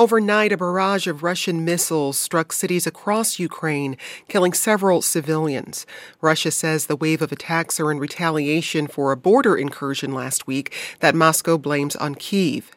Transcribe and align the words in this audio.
Overnight, 0.00 0.50
a 0.50 0.56
barrage 0.56 1.06
of 1.06 1.22
Russian 1.22 1.62
missiles 1.62 2.16
struck 2.16 2.54
cities 2.54 2.86
across 2.86 3.38
Ukraine, 3.38 3.98
killing 4.28 4.54
several 4.54 5.02
civilians. 5.02 5.84
Russia 6.22 6.50
says 6.50 6.86
the 6.86 6.96
wave 6.96 7.20
of 7.20 7.32
attacks 7.32 7.78
are 7.78 7.92
in 7.92 7.98
retaliation 7.98 8.86
for 8.86 9.12
a 9.12 9.16
border 9.18 9.58
incursion 9.58 10.14
last 10.14 10.46
week 10.46 10.74
that 11.00 11.14
Moscow 11.14 11.58
blames 11.58 11.96
on 11.96 12.14
Kiev. 12.14 12.70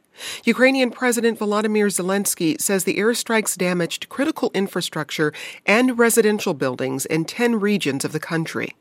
Ukrainian 0.43 0.91
President 0.91 1.39
Volodymyr 1.39 1.87
Zelensky 1.87 2.59
says 2.59 2.83
the 2.83 2.97
airstrikes 2.97 3.57
damaged 3.57 4.09
critical 4.09 4.51
infrastructure 4.53 5.31
and 5.65 5.97
residential 5.97 6.53
buildings 6.53 7.05
in 7.05 7.23
10 7.23 7.57
regions 7.57 8.03
of 8.03 8.11
the 8.11 8.19
country. 8.19 8.75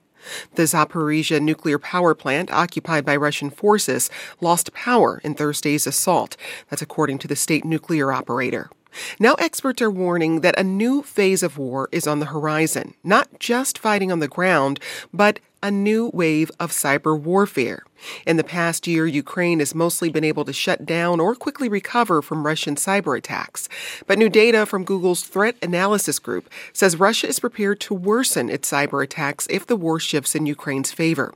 The 0.54 0.62
Zaporizhia 0.64 1.40
nuclear 1.40 1.78
power 1.78 2.14
plant, 2.14 2.52
occupied 2.52 3.04
by 3.04 3.16
Russian 3.16 3.50
forces, 3.50 4.10
lost 4.40 4.72
power 4.72 5.20
in 5.24 5.34
Thursday's 5.34 5.86
assault. 5.86 6.36
That's 6.68 6.82
according 6.82 7.18
to 7.18 7.28
the 7.28 7.36
state 7.36 7.64
nuclear 7.64 8.12
operator. 8.12 8.70
Now, 9.18 9.34
experts 9.34 9.80
are 9.80 9.90
warning 9.90 10.40
that 10.40 10.58
a 10.58 10.64
new 10.64 11.02
phase 11.02 11.42
of 11.42 11.56
war 11.56 11.88
is 11.92 12.06
on 12.06 12.18
the 12.20 12.26
horizon, 12.26 12.94
not 13.02 13.38
just 13.38 13.78
fighting 13.78 14.12
on 14.12 14.18
the 14.18 14.28
ground, 14.28 14.80
but 15.12 15.40
a 15.62 15.70
new 15.70 16.10
wave 16.12 16.50
of 16.58 16.70
cyber 16.70 17.18
warfare. 17.18 17.84
In 18.26 18.36
the 18.36 18.44
past 18.44 18.86
year, 18.86 19.06
Ukraine 19.06 19.60
has 19.60 19.74
mostly 19.74 20.10
been 20.10 20.24
able 20.24 20.44
to 20.44 20.52
shut 20.52 20.84
down 20.84 21.20
or 21.20 21.34
quickly 21.34 21.68
recover 21.68 22.20
from 22.20 22.44
Russian 22.44 22.74
cyber 22.74 23.16
attacks. 23.16 23.68
But 24.06 24.18
new 24.18 24.28
data 24.28 24.66
from 24.66 24.84
Google's 24.84 25.22
Threat 25.22 25.56
Analysis 25.62 26.18
Group 26.18 26.50
says 26.72 26.96
Russia 26.96 27.28
is 27.28 27.38
prepared 27.38 27.80
to 27.80 27.94
worsen 27.94 28.50
its 28.50 28.70
cyber 28.70 29.04
attacks 29.04 29.46
if 29.50 29.66
the 29.66 29.76
war 29.76 30.00
shifts 30.00 30.34
in 30.34 30.46
Ukraine's 30.46 30.90
favor. 30.90 31.32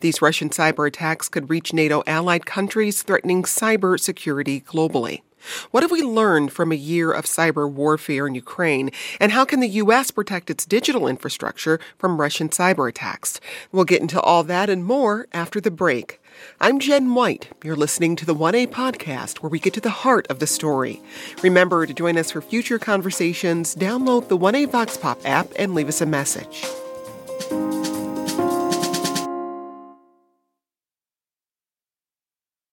These 0.00 0.22
Russian 0.22 0.48
cyber 0.48 0.88
attacks 0.88 1.28
could 1.28 1.50
reach 1.50 1.72
NATO 1.72 2.02
allied 2.06 2.46
countries, 2.46 3.02
threatening 3.02 3.42
cyber 3.42 4.00
security 4.00 4.60
globally. 4.60 5.20
What 5.70 5.82
have 5.82 5.90
we 5.90 6.02
learned 6.02 6.52
from 6.52 6.72
a 6.72 6.76
year 6.76 7.12
of 7.12 7.24
cyber 7.24 7.70
warfare 7.70 8.26
in 8.26 8.34
Ukraine, 8.34 8.90
and 9.20 9.32
how 9.32 9.44
can 9.44 9.60
the 9.60 9.68
U.S. 9.68 10.10
protect 10.10 10.50
its 10.50 10.66
digital 10.66 11.06
infrastructure 11.06 11.78
from 11.98 12.20
Russian 12.20 12.48
cyber 12.48 12.88
attacks? 12.88 13.40
We'll 13.72 13.84
get 13.84 14.00
into 14.00 14.20
all 14.20 14.42
that 14.44 14.68
and 14.68 14.84
more 14.84 15.26
after 15.32 15.60
the 15.60 15.70
break. 15.70 16.20
I'm 16.60 16.78
Jen 16.78 17.14
White. 17.14 17.48
You're 17.64 17.76
listening 17.76 18.16
to 18.16 18.26
the 18.26 18.34
1A 18.34 18.68
podcast 18.68 19.38
where 19.38 19.50
we 19.50 19.58
get 19.58 19.74
to 19.74 19.80
the 19.80 19.90
heart 19.90 20.26
of 20.28 20.38
the 20.38 20.46
story. 20.46 21.00
Remember 21.42 21.86
to 21.86 21.94
join 21.94 22.18
us 22.18 22.30
for 22.30 22.40
future 22.40 22.78
conversations, 22.78 23.74
download 23.74 24.28
the 24.28 24.38
1A 24.38 24.70
Vox 24.70 24.96
Pop 24.96 25.20
app, 25.24 25.48
and 25.56 25.74
leave 25.74 25.88
us 25.88 26.00
a 26.00 26.06
message. 26.06 26.66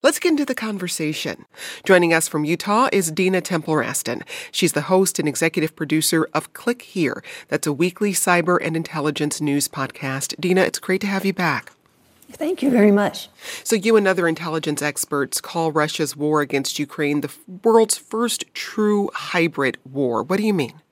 Let's 0.04 0.18
get 0.18 0.32
into 0.32 0.44
the 0.44 0.54
conversation. 0.54 1.46
Joining 1.82 2.12
us 2.12 2.28
from 2.28 2.44
Utah 2.44 2.90
is 2.92 3.10
Dina 3.10 3.40
Temple 3.40 3.72
Raston. 3.72 4.22
She's 4.52 4.74
the 4.74 4.82
host 4.82 5.18
and 5.18 5.26
executive 5.26 5.74
producer 5.74 6.28
of 6.34 6.52
Click 6.52 6.82
Here. 6.82 7.24
That's 7.48 7.66
a 7.66 7.72
weekly 7.72 8.12
cyber 8.12 8.58
and 8.60 8.76
intelligence 8.76 9.40
news 9.40 9.66
podcast. 9.66 10.38
Dina, 10.38 10.60
it's 10.60 10.78
great 10.78 11.00
to 11.00 11.06
have 11.06 11.24
you 11.24 11.32
back. 11.32 11.72
Thank 12.30 12.62
you 12.62 12.68
very 12.68 12.90
much. 12.90 13.30
So, 13.62 13.76
you 13.76 13.96
and 13.96 14.06
other 14.06 14.28
intelligence 14.28 14.82
experts 14.82 15.40
call 15.40 15.72
Russia's 15.72 16.14
war 16.14 16.42
against 16.42 16.78
Ukraine 16.78 17.22
the 17.22 17.32
world's 17.62 17.96
first 17.96 18.44
true 18.52 19.10
hybrid 19.14 19.78
war. 19.90 20.22
What 20.22 20.36
do 20.36 20.42
you 20.42 20.52
mean? 20.52 20.82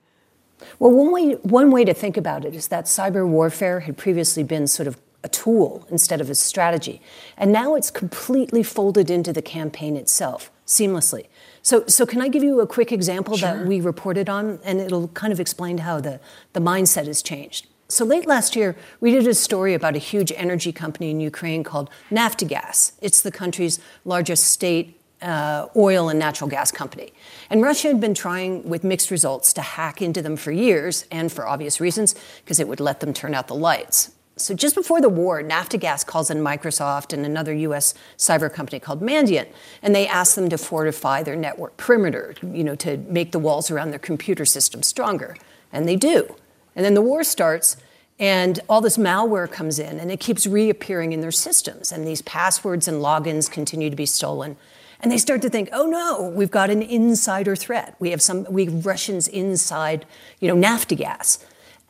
Well, 0.79 0.89
one 0.89 1.11
way, 1.11 1.33
one 1.43 1.69
way 1.69 1.85
to 1.85 1.93
think 1.93 2.17
about 2.17 2.45
it 2.45 2.55
is 2.55 2.69
that 2.69 2.85
cyber 2.85 3.27
warfare 3.27 3.81
had 3.81 3.95
previously 3.95 4.41
been 4.41 4.65
sort 4.65 4.87
of 4.87 4.97
a 5.23 5.29
tool 5.29 5.87
instead 5.89 6.21
of 6.21 6.29
a 6.29 6.35
strategy. 6.35 7.01
And 7.37 7.51
now 7.51 7.75
it's 7.75 7.91
completely 7.91 8.63
folded 8.63 9.09
into 9.09 9.31
the 9.31 9.41
campaign 9.41 9.95
itself 9.95 10.51
seamlessly. 10.67 11.27
So, 11.61 11.85
so 11.87 12.05
can 12.05 12.21
I 12.21 12.27
give 12.27 12.43
you 12.43 12.59
a 12.59 12.67
quick 12.67 12.91
example 12.91 13.37
sure. 13.37 13.53
that 13.55 13.65
we 13.65 13.79
reported 13.79 14.29
on, 14.29 14.59
and 14.63 14.81
it'll 14.81 15.07
kind 15.09 15.31
of 15.31 15.39
explain 15.39 15.79
how 15.79 16.01
the, 16.01 16.19
the 16.53 16.59
mindset 16.59 17.07
has 17.07 17.21
changed. 17.21 17.67
So 17.87 18.05
late 18.05 18.25
last 18.25 18.55
year, 18.55 18.75
we 18.99 19.11
did 19.11 19.27
a 19.27 19.33
story 19.33 19.73
about 19.73 19.95
a 19.95 19.99
huge 19.99 20.31
energy 20.35 20.71
company 20.71 21.11
in 21.11 21.19
Ukraine 21.19 21.63
called 21.63 21.89
Naftogaz. 22.09 22.93
It's 23.01 23.21
the 23.21 23.31
country's 23.31 23.79
largest 24.03 24.45
state 24.45 24.99
uh, 25.21 25.67
oil 25.75 26.09
and 26.09 26.19
natural 26.19 26.49
gas 26.49 26.71
company. 26.71 27.13
And 27.49 27.61
Russia 27.61 27.89
had 27.89 28.01
been 28.01 28.13
trying, 28.13 28.67
with 28.67 28.83
mixed 28.83 29.09
results, 29.09 29.53
to 29.53 29.61
hack 29.61 30.01
into 30.01 30.21
them 30.21 30.35
for 30.35 30.51
years, 30.51 31.05
and 31.11 31.31
for 31.31 31.47
obvious 31.47 31.79
reasons, 31.79 32.15
because 32.43 32.59
it 32.59 32.67
would 32.67 32.79
let 32.79 32.99
them 32.99 33.13
turn 33.13 33.33
out 33.33 33.47
the 33.47 33.55
lights. 33.55 34.11
So 34.35 34.55
just 34.55 34.73
before 34.73 34.99
the 34.99 35.09
war, 35.09 35.43
Naftogaz 35.43 36.05
calls 36.05 36.31
in 36.31 36.39
Microsoft 36.39 37.13
and 37.13 37.23
another 37.23 37.53
U.S. 37.53 37.93
cyber 38.17 38.51
company 38.51 38.79
called 38.79 38.99
Mandiant, 38.99 39.47
and 39.83 39.93
they 39.93 40.07
ask 40.07 40.33
them 40.35 40.49
to 40.49 40.57
fortify 40.57 41.21
their 41.21 41.35
network 41.35 41.77
perimeter, 41.77 42.33
you 42.41 42.63
know, 42.63 42.75
to 42.75 42.97
make 42.97 43.31
the 43.31 43.39
walls 43.39 43.69
around 43.69 43.91
their 43.91 43.99
computer 43.99 44.43
system 44.43 44.81
stronger. 44.81 45.37
And 45.71 45.87
they 45.87 45.95
do. 45.95 46.35
And 46.75 46.83
then 46.83 46.95
the 46.95 47.01
war 47.01 47.23
starts, 47.23 47.77
and 48.17 48.59
all 48.67 48.81
this 48.81 48.97
malware 48.97 49.51
comes 49.51 49.77
in, 49.77 49.99
and 49.99 50.11
it 50.11 50.19
keeps 50.19 50.47
reappearing 50.47 51.13
in 51.13 51.21
their 51.21 51.31
systems. 51.31 51.91
And 51.91 52.07
these 52.07 52.23
passwords 52.23 52.87
and 52.87 53.03
logins 53.03 53.51
continue 53.51 53.91
to 53.91 53.95
be 53.95 54.07
stolen. 54.07 54.57
And 54.99 55.11
they 55.11 55.17
start 55.19 55.43
to 55.43 55.49
think, 55.49 55.69
oh 55.73 55.85
no, 55.85 56.29
we've 56.29 56.49
got 56.49 56.71
an 56.71 56.81
insider 56.81 57.55
threat. 57.55 57.95
We 57.99 58.09
have 58.11 58.21
some, 58.21 58.45
we 58.49 58.65
have 58.65 58.85
Russians 58.85 59.27
inside, 59.27 60.05
you 60.39 60.47
know, 60.47 60.55
Naftogaz. 60.55 61.43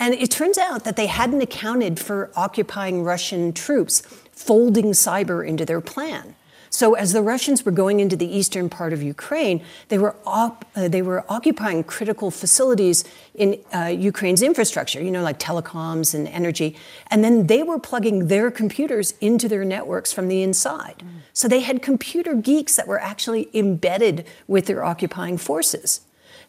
And 0.03 0.13
it 0.15 0.31
turns 0.31 0.57
out 0.57 0.83
that 0.83 0.97
they 0.97 1.05
hadn't 1.05 1.41
accounted 1.41 1.97
for 1.97 2.29
occupying 2.35 3.05
Russian 3.05 3.53
troops 3.53 4.01
folding 4.33 4.87
cyber 4.87 5.47
into 5.47 5.63
their 5.63 5.79
plan. 5.79 6.35
So 6.69 6.95
as 6.95 7.13
the 7.13 7.21
Russians 7.21 7.63
were 7.63 7.71
going 7.71 8.01
into 8.01 8.17
the 8.17 8.27
eastern 8.27 8.67
part 8.67 8.91
of 8.91 9.01
Ukraine, 9.01 9.63
they 9.87 9.97
were 9.97 10.17
op- 10.25 10.65
uh, 10.75 10.89
they 10.89 11.01
were 11.01 11.23
occupying 11.29 11.85
critical 11.85 12.31
facilities 12.31 13.05
in 13.33 13.57
uh, 13.73 13.85
Ukraine's 13.85 14.41
infrastructure, 14.41 15.01
you 15.01 15.09
know, 15.09 15.23
like 15.23 15.39
telecoms 15.39 16.13
and 16.13 16.27
energy, 16.27 16.75
and 17.07 17.23
then 17.23 17.47
they 17.47 17.63
were 17.63 17.79
plugging 17.79 18.27
their 18.27 18.51
computers 18.51 19.13
into 19.21 19.47
their 19.47 19.63
networks 19.63 20.11
from 20.11 20.27
the 20.27 20.43
inside. 20.43 20.97
Mm. 20.99 21.21
So 21.31 21.47
they 21.47 21.61
had 21.61 21.81
computer 21.81 22.33
geeks 22.33 22.75
that 22.75 22.87
were 22.89 22.99
actually 22.99 23.47
embedded 23.53 24.25
with 24.47 24.65
their 24.65 24.83
occupying 24.83 25.37
forces 25.37 26.01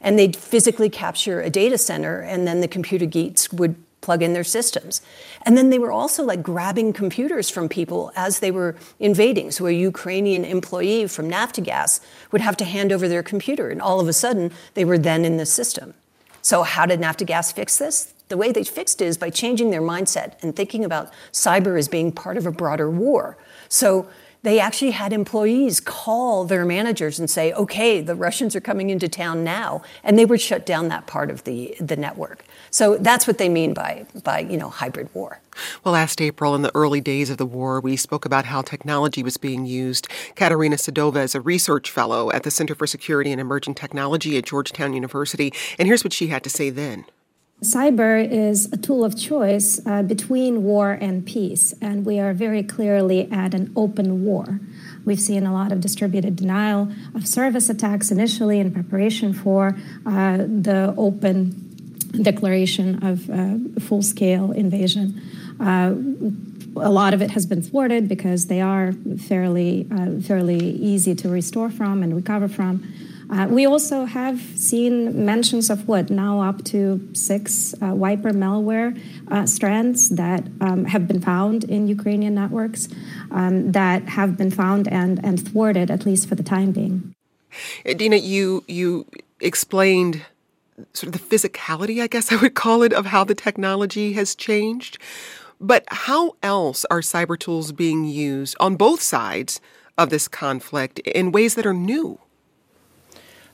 and 0.04 0.16
they'd 0.16 0.36
physically 0.36 0.88
capture 0.90 1.40
a 1.40 1.50
data 1.50 1.78
center, 1.78 2.20
and 2.20 2.46
then 2.46 2.60
the 2.60 2.68
computer 2.68 3.06
geeks 3.06 3.52
would 3.52 3.74
plug 4.02 4.22
in 4.22 4.34
their 4.34 4.44
systems. 4.44 5.00
And 5.42 5.56
then 5.56 5.70
they 5.70 5.78
were 5.78 5.90
also 5.90 6.22
like 6.22 6.42
grabbing 6.42 6.92
computers 6.92 7.48
from 7.48 7.70
people 7.70 8.12
as 8.14 8.40
they 8.40 8.50
were 8.50 8.76
invading. 9.00 9.50
So 9.50 9.66
a 9.66 9.72
Ukrainian 9.72 10.44
employee 10.44 11.06
from 11.08 11.30
Naftogaz 11.30 12.00
would 12.30 12.42
have 12.42 12.56
to 12.58 12.66
hand 12.66 12.92
over 12.92 13.08
their 13.08 13.22
computer, 13.22 13.70
and 13.70 13.80
all 13.80 13.98
of 13.98 14.06
a 14.06 14.12
sudden 14.12 14.52
they 14.74 14.84
were 14.84 14.98
then 14.98 15.24
in 15.24 15.38
the 15.38 15.46
system. 15.46 15.94
So 16.42 16.62
how 16.62 16.84
did 16.84 17.00
Naftogaz 17.00 17.54
fix 17.54 17.78
this? 17.78 18.12
The 18.28 18.36
way 18.36 18.52
they 18.52 18.64
fixed 18.64 19.00
it 19.00 19.06
is 19.06 19.16
by 19.16 19.30
changing 19.30 19.70
their 19.70 19.80
mindset 19.80 20.34
and 20.42 20.54
thinking 20.54 20.84
about 20.84 21.10
cyber 21.32 21.78
as 21.78 21.88
being 21.88 22.12
part 22.12 22.36
of 22.36 22.46
a 22.46 22.52
broader 22.52 22.90
war. 22.90 23.38
So 23.70 24.06
they 24.44 24.60
actually 24.60 24.90
had 24.90 25.10
employees 25.14 25.80
call 25.80 26.44
their 26.44 26.66
managers 26.66 27.18
and 27.18 27.30
say, 27.30 27.52
okay, 27.54 28.02
the 28.02 28.14
Russians 28.14 28.54
are 28.54 28.60
coming 28.60 28.90
into 28.90 29.08
town 29.08 29.42
now. 29.42 29.82
And 30.04 30.18
they 30.18 30.26
would 30.26 30.40
shut 30.40 30.66
down 30.66 30.88
that 30.88 31.06
part 31.06 31.30
of 31.30 31.44
the, 31.44 31.74
the 31.80 31.96
network. 31.96 32.44
So 32.70 32.98
that's 32.98 33.26
what 33.26 33.38
they 33.38 33.48
mean 33.48 33.72
by, 33.72 34.04
by 34.22 34.40
you 34.40 34.58
know, 34.58 34.68
hybrid 34.68 35.08
war. 35.14 35.40
Well, 35.82 35.94
last 35.94 36.20
April, 36.20 36.54
in 36.54 36.60
the 36.60 36.74
early 36.74 37.00
days 37.00 37.30
of 37.30 37.38
the 37.38 37.46
war, 37.46 37.80
we 37.80 37.96
spoke 37.96 38.26
about 38.26 38.44
how 38.44 38.60
technology 38.60 39.22
was 39.22 39.38
being 39.38 39.64
used. 39.64 40.08
Katerina 40.34 40.76
Sedova 40.76 41.24
is 41.24 41.34
a 41.34 41.40
research 41.40 41.90
fellow 41.90 42.30
at 42.30 42.42
the 42.42 42.50
Center 42.50 42.74
for 42.74 42.86
Security 42.86 43.32
and 43.32 43.40
Emerging 43.40 43.74
Technology 43.74 44.36
at 44.36 44.44
Georgetown 44.44 44.92
University. 44.92 45.54
And 45.78 45.88
here's 45.88 46.04
what 46.04 46.12
she 46.12 46.26
had 46.26 46.44
to 46.44 46.50
say 46.50 46.68
then. 46.68 47.06
Cyber 47.62 48.30
is 48.30 48.70
a 48.72 48.76
tool 48.76 49.04
of 49.04 49.16
choice 49.16 49.80
uh, 49.86 50.02
between 50.02 50.64
war 50.64 50.92
and 50.92 51.24
peace, 51.24 51.72
and 51.80 52.04
we 52.04 52.18
are 52.18 52.34
very 52.34 52.62
clearly 52.62 53.30
at 53.30 53.54
an 53.54 53.72
open 53.74 54.24
war. 54.24 54.60
We've 55.04 55.20
seen 55.20 55.46
a 55.46 55.52
lot 55.52 55.72
of 55.72 55.80
distributed 55.80 56.36
denial 56.36 56.92
of 57.14 57.26
service 57.26 57.70
attacks 57.70 58.10
initially 58.10 58.58
in 58.58 58.72
preparation 58.72 59.32
for 59.32 59.76
uh, 60.04 60.38
the 60.38 60.94
open 60.98 61.60
declaration 62.22 63.02
of 63.02 63.30
uh, 63.30 63.80
full 63.80 64.02
scale 64.02 64.52
invasion. 64.52 65.20
Uh, 65.60 65.94
a 66.76 66.90
lot 66.90 67.14
of 67.14 67.22
it 67.22 67.30
has 67.30 67.46
been 67.46 67.62
thwarted 67.62 68.08
because 68.08 68.46
they 68.46 68.60
are 68.60 68.92
fairly, 69.18 69.86
uh, 69.90 70.20
fairly 70.20 70.58
easy 70.58 71.14
to 71.14 71.28
restore 71.28 71.70
from 71.70 72.02
and 72.02 72.14
recover 72.14 72.48
from. 72.48 72.92
Uh, 73.30 73.46
we 73.50 73.66
also 73.66 74.04
have 74.04 74.40
seen 74.56 75.24
mentions 75.24 75.70
of 75.70 75.88
what 75.88 76.10
now 76.10 76.40
up 76.40 76.62
to 76.64 77.00
six 77.14 77.74
uh, 77.82 77.94
wiper 77.94 78.30
malware 78.30 78.98
uh, 79.30 79.46
strands 79.46 80.10
that 80.10 80.44
um, 80.60 80.84
have 80.84 81.08
been 81.08 81.20
found 81.20 81.64
in 81.64 81.88
Ukrainian 81.88 82.34
networks 82.34 82.88
um, 83.30 83.72
that 83.72 84.02
have 84.08 84.36
been 84.36 84.50
found 84.50 84.88
and, 84.88 85.24
and 85.24 85.46
thwarted, 85.48 85.90
at 85.90 86.04
least 86.04 86.28
for 86.28 86.34
the 86.34 86.42
time 86.42 86.72
being. 86.72 87.14
Dina, 87.84 88.16
you, 88.16 88.64
you 88.66 89.06
explained 89.40 90.22
sort 90.92 91.14
of 91.14 91.20
the 91.20 91.36
physicality, 91.36 92.02
I 92.02 92.06
guess 92.06 92.32
I 92.32 92.36
would 92.36 92.54
call 92.54 92.82
it, 92.82 92.92
of 92.92 93.06
how 93.06 93.24
the 93.24 93.34
technology 93.34 94.12
has 94.14 94.34
changed. 94.34 94.98
But 95.60 95.84
how 95.88 96.36
else 96.42 96.84
are 96.90 97.00
cyber 97.00 97.38
tools 97.38 97.72
being 97.72 98.04
used 98.04 98.56
on 98.60 98.76
both 98.76 99.00
sides 99.00 99.60
of 99.96 100.10
this 100.10 100.28
conflict 100.28 100.98
in 101.00 101.32
ways 101.32 101.54
that 101.54 101.64
are 101.64 101.74
new? 101.74 102.18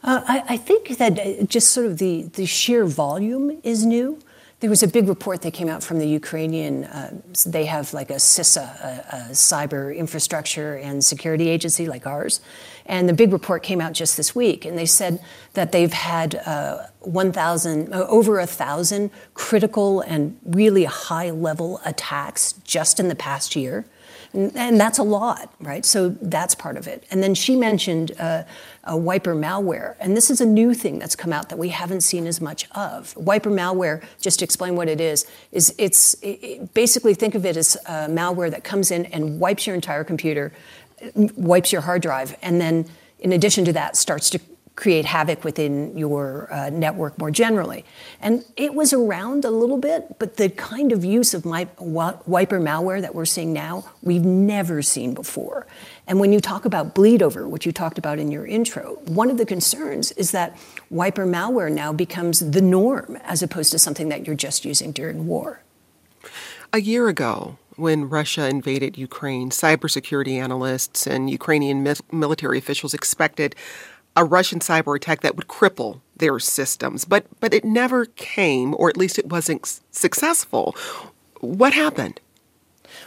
Uh, 0.02 0.22
I, 0.26 0.44
I, 0.50 0.56
think 0.56 0.96
that 0.96 1.18
uh, 1.18 1.44
just 1.44 1.72
sort 1.72 1.86
of 1.86 1.98
the, 1.98 2.22
the 2.22 2.46
sheer 2.46 2.86
volume 2.86 3.60
is 3.62 3.84
new. 3.84 4.18
There 4.60 4.70
was 4.70 4.82
a 4.82 4.88
big 4.88 5.08
report 5.08 5.42
that 5.42 5.52
came 5.52 5.68
out 5.68 5.82
from 5.82 5.98
the 5.98 6.06
Ukrainian. 6.06 6.84
Uh, 6.84 7.20
they 7.46 7.66
have 7.66 7.92
like 7.92 8.10
a 8.10 8.14
CISA, 8.14 8.60
a, 8.60 9.16
a, 9.16 9.18
cyber 9.32 9.94
infrastructure 9.94 10.76
and 10.76 11.04
security 11.04 11.48
agency 11.48 11.86
like 11.86 12.06
ours. 12.06 12.40
And 12.86 13.08
the 13.08 13.12
big 13.12 13.32
report 13.32 13.62
came 13.62 13.80
out 13.80 13.92
just 13.92 14.16
this 14.16 14.34
week. 14.34 14.64
And 14.64 14.78
they 14.78 14.86
said 14.86 15.22
that 15.54 15.72
they've 15.72 15.92
had 15.92 16.34
uh, 16.46 16.86
1,000, 17.00 17.92
uh, 17.92 18.06
over 18.08 18.36
a 18.36 18.42
1,000 18.42 19.10
critical 19.34 20.00
and 20.00 20.38
really 20.44 20.84
high 20.84 21.30
level 21.30 21.80
attacks 21.84 22.52
just 22.64 23.00
in 23.00 23.08
the 23.08 23.14
past 23.14 23.54
year. 23.54 23.84
And, 24.32 24.80
that's 24.80 24.98
a 24.98 25.02
lot, 25.02 25.52
right? 25.60 25.84
So 25.84 26.10
that's 26.10 26.54
part 26.54 26.76
of 26.76 26.86
it. 26.86 27.04
And 27.10 27.22
then 27.22 27.34
she 27.34 27.56
mentioned 27.56 28.12
uh, 28.18 28.44
wiper 28.88 29.34
malware. 29.34 29.96
And 29.98 30.16
this 30.16 30.30
is 30.30 30.40
a 30.40 30.46
new 30.46 30.72
thing 30.72 30.98
that's 30.98 31.16
come 31.16 31.32
out 31.32 31.48
that 31.48 31.58
we 31.58 31.70
haven't 31.70 32.02
seen 32.02 32.26
as 32.26 32.40
much 32.40 32.70
of. 32.70 33.16
Wiper 33.16 33.50
malware, 33.50 34.04
just 34.20 34.38
to 34.38 34.44
explain 34.44 34.76
what 34.76 34.88
it 34.88 35.00
is, 35.00 35.26
is 35.50 35.74
it's 35.78 36.14
it, 36.22 36.72
basically 36.74 37.14
think 37.14 37.34
of 37.34 37.44
it 37.44 37.56
as 37.56 37.76
malware 37.86 38.50
that 38.50 38.62
comes 38.62 38.90
in 38.90 39.06
and 39.06 39.40
wipes 39.40 39.66
your 39.66 39.74
entire 39.74 40.04
computer, 40.04 40.52
wipes 41.14 41.72
your 41.72 41.82
hard 41.82 42.02
drive, 42.02 42.36
and 42.42 42.60
then 42.60 42.86
in 43.18 43.32
addition 43.32 43.64
to 43.64 43.72
that 43.72 43.96
starts 43.96 44.30
to 44.30 44.40
create 44.76 45.04
havoc 45.04 45.44
within 45.44 45.96
your 45.96 46.50
uh, 46.52 46.70
network 46.70 47.18
more 47.18 47.30
generally. 47.30 47.84
And 48.20 48.44
it 48.56 48.74
was 48.74 48.92
around 48.92 49.44
a 49.44 49.50
little 49.50 49.76
bit, 49.76 50.18
but 50.18 50.36
the 50.36 50.48
kind 50.48 50.92
of 50.92 51.04
use 51.04 51.34
of 51.34 51.44
my, 51.44 51.68
wiper 51.78 52.60
malware 52.60 53.00
that 53.00 53.14
we're 53.14 53.26
seeing 53.26 53.52
now, 53.52 53.84
we've 54.02 54.24
never 54.24 54.80
seen 54.80 55.12
before. 55.12 55.66
And 56.06 56.18
when 56.18 56.32
you 56.32 56.40
talk 56.40 56.64
about 56.64 56.94
bleed 56.94 57.22
over, 57.22 57.46
which 57.46 57.66
you 57.66 57.72
talked 57.72 57.98
about 57.98 58.18
in 58.18 58.30
your 58.30 58.46
intro, 58.46 58.96
one 59.06 59.30
of 59.30 59.36
the 59.36 59.46
concerns 59.46 60.12
is 60.12 60.30
that 60.30 60.56
wiper 60.88 61.26
malware 61.26 61.70
now 61.70 61.92
becomes 61.92 62.50
the 62.50 62.62
norm 62.62 63.18
as 63.24 63.42
opposed 63.42 63.72
to 63.72 63.78
something 63.78 64.08
that 64.08 64.26
you're 64.26 64.36
just 64.36 64.64
using 64.64 64.92
during 64.92 65.26
war. 65.26 65.62
A 66.72 66.80
year 66.80 67.08
ago, 67.08 67.58
when 67.76 68.08
Russia 68.08 68.46
invaded 68.48 68.96
Ukraine, 68.96 69.50
cybersecurity 69.50 70.40
analysts 70.40 71.06
and 71.06 71.30
Ukrainian 71.30 71.86
military 72.12 72.58
officials 72.58 72.94
expected 72.94 73.56
a 74.20 74.24
Russian 74.24 74.58
cyber 74.58 74.94
attack 74.94 75.22
that 75.22 75.34
would 75.34 75.48
cripple 75.48 76.02
their 76.18 76.38
systems, 76.38 77.06
but 77.06 77.24
but 77.40 77.54
it 77.54 77.64
never 77.64 78.04
came, 78.04 78.74
or 78.78 78.90
at 78.90 78.96
least 78.98 79.18
it 79.18 79.26
wasn't 79.30 79.80
successful. 79.90 80.76
What 81.40 81.72
happened? 81.72 82.20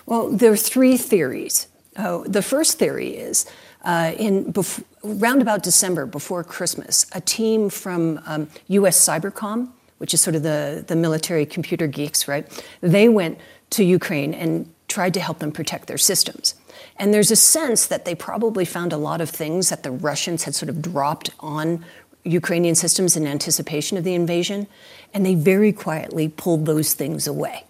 Well, 0.07 0.31
there 0.31 0.51
are 0.51 0.57
three 0.57 0.97
theories. 0.97 1.67
Oh, 1.97 2.23
the 2.23 2.41
first 2.41 2.79
theory 2.79 3.09
is 3.09 3.45
uh, 3.85 4.13
in 4.17 4.51
bef- 4.51 4.83
round 5.03 5.43
about 5.43 5.61
December, 5.61 6.07
before 6.07 6.43
Christmas, 6.43 7.05
a 7.11 7.21
team 7.21 7.69
from 7.69 8.19
um, 8.25 8.49
U.S. 8.69 8.97
Cybercom, 9.07 9.69
which 9.99 10.15
is 10.15 10.21
sort 10.21 10.35
of 10.35 10.41
the 10.41 10.83
the 10.87 10.95
military 10.95 11.45
computer 11.45 11.85
geeks, 11.85 12.27
right? 12.27 12.43
They 12.81 13.07
went 13.07 13.37
to 13.69 13.83
Ukraine 13.83 14.33
and 14.33 14.73
tried 14.87 15.13
to 15.13 15.19
help 15.19 15.37
them 15.37 15.51
protect 15.51 15.85
their 15.85 15.99
systems. 15.99 16.55
And 16.97 17.13
there's 17.13 17.31
a 17.31 17.35
sense 17.35 17.87
that 17.87 18.05
they 18.05 18.15
probably 18.15 18.65
found 18.65 18.93
a 18.93 18.97
lot 18.97 19.19
of 19.19 19.29
things 19.29 19.69
that 19.69 19.83
the 19.83 19.91
Russians 19.91 20.43
had 20.43 20.55
sort 20.55 20.69
of 20.69 20.81
dropped 20.81 21.31
on 21.39 21.83
Ukrainian 22.23 22.75
systems 22.75 23.17
in 23.17 23.27
anticipation 23.27 23.97
of 23.97 24.03
the 24.03 24.13
invasion, 24.13 24.67
and 25.13 25.25
they 25.25 25.35
very 25.35 25.73
quietly 25.73 26.29
pulled 26.29 26.65
those 26.65 26.93
things 26.93 27.27
away. 27.27 27.65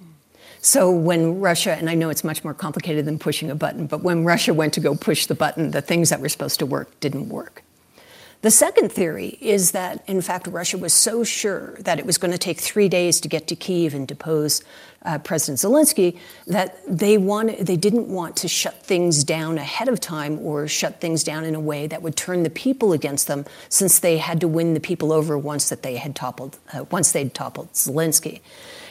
So 0.62 0.92
when 0.92 1.40
Russia, 1.40 1.74
and 1.74 1.90
I 1.90 1.96
know 1.96 2.10
it's 2.10 2.24
much 2.24 2.44
more 2.44 2.54
complicated 2.54 3.06
than 3.06 3.20
pushing 3.20 3.50
a 3.50 3.56
button, 3.56 3.88
but 3.88 4.04
when 4.04 4.24
Russia 4.24 4.54
went 4.54 4.74
to 4.74 4.80
go 4.80 4.96
push 4.96 5.26
the 5.26 5.36
button, 5.36 5.72
the 5.72 5.82
things 5.82 6.10
that 6.10 6.22
were 6.22 6.30
supposed 6.30 6.60
to 6.60 6.66
work 6.66 7.00
didn't 7.00 7.30
work. 7.30 7.63
The 8.44 8.52
second 8.52 8.92
theory 8.92 9.38
is 9.40 9.72
that, 9.72 10.04
in 10.06 10.20
fact, 10.20 10.48
Russia 10.48 10.78
was 10.78 10.92
so 10.92 11.24
sure 11.24 11.78
that 11.80 11.98
it 11.98 12.06
was 12.06 12.18
going 12.18 12.34
to 12.34 12.38
take 12.38 12.60
three 12.60 12.90
days 12.90 13.22
to 13.22 13.30
get 13.30 13.48
to 13.48 13.56
Kiev 13.56 13.94
and 13.94 14.06
depose 14.06 14.62
uh, 15.04 15.18
President 15.20 15.60
Zelensky 15.60 16.20
that 16.48 16.78
they 16.86 17.18
wanted, 17.18 17.66
they 17.66 17.78
didn't 17.78 18.10
want 18.10 18.36
to 18.36 18.50
shut 18.50 18.84
things 18.84 19.24
down 19.24 19.58
ahead 19.58 19.88
of 19.88 20.02
time 20.02 20.40
or 20.40 20.68
shut 20.68 21.00
things 21.00 21.24
down 21.24 21.46
in 21.46 21.56
a 21.56 21.60
way 21.60 21.88
that 21.88 22.02
would 22.02 22.18
turn 22.18 22.44
the 22.44 22.50
people 22.50 22.92
against 22.92 23.28
them, 23.28 23.46
since 23.70 24.00
they 24.00 24.18
had 24.18 24.42
to 24.42 24.48
win 24.50 24.74
the 24.74 24.82
people 24.82 25.14
over 25.14 25.38
once 25.38 25.70
that 25.70 25.82
they 25.82 25.96
had 25.96 26.14
toppled, 26.14 26.60
uh, 26.74 26.84
once 26.92 27.14
they'd 27.14 27.34
toppled 27.34 27.72
Zelensky. 27.72 28.42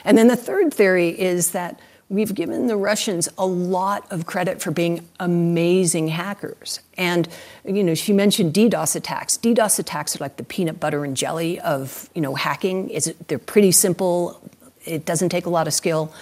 And 0.03 0.17
then 0.17 0.29
the 0.29 0.35
third 0.35 0.73
theory 0.73 1.09
is 1.09 1.51
that 1.51 1.79
we've 2.09 2.33
given 2.33 2.67
the 2.67 2.75
Russians 2.75 3.29
a 3.37 3.45
lot 3.45 4.11
of 4.11 4.25
credit 4.25 4.61
for 4.61 4.71
being 4.71 5.07
amazing 5.19 6.09
hackers. 6.09 6.79
And, 6.97 7.27
you 7.65 7.83
know, 7.83 7.95
she 7.95 8.13
mentioned 8.13 8.53
DDoS 8.53 8.95
attacks. 8.95 9.37
DDoS 9.37 9.79
attacks 9.79 10.15
are 10.15 10.19
like 10.19 10.37
the 10.37 10.43
peanut 10.43 10.79
butter 10.79 11.05
and 11.05 11.17
jelly 11.17 11.59
of, 11.59 12.09
you 12.13 12.21
know, 12.21 12.35
hacking. 12.35 12.89
Is 12.89 13.13
they're 13.27 13.39
pretty 13.39 13.71
simple. 13.71 14.41
It 14.85 15.05
doesn't 15.05 15.29
take 15.29 15.45
a 15.45 15.49
lot 15.49 15.67
of 15.67 15.73
skill. 15.73 16.13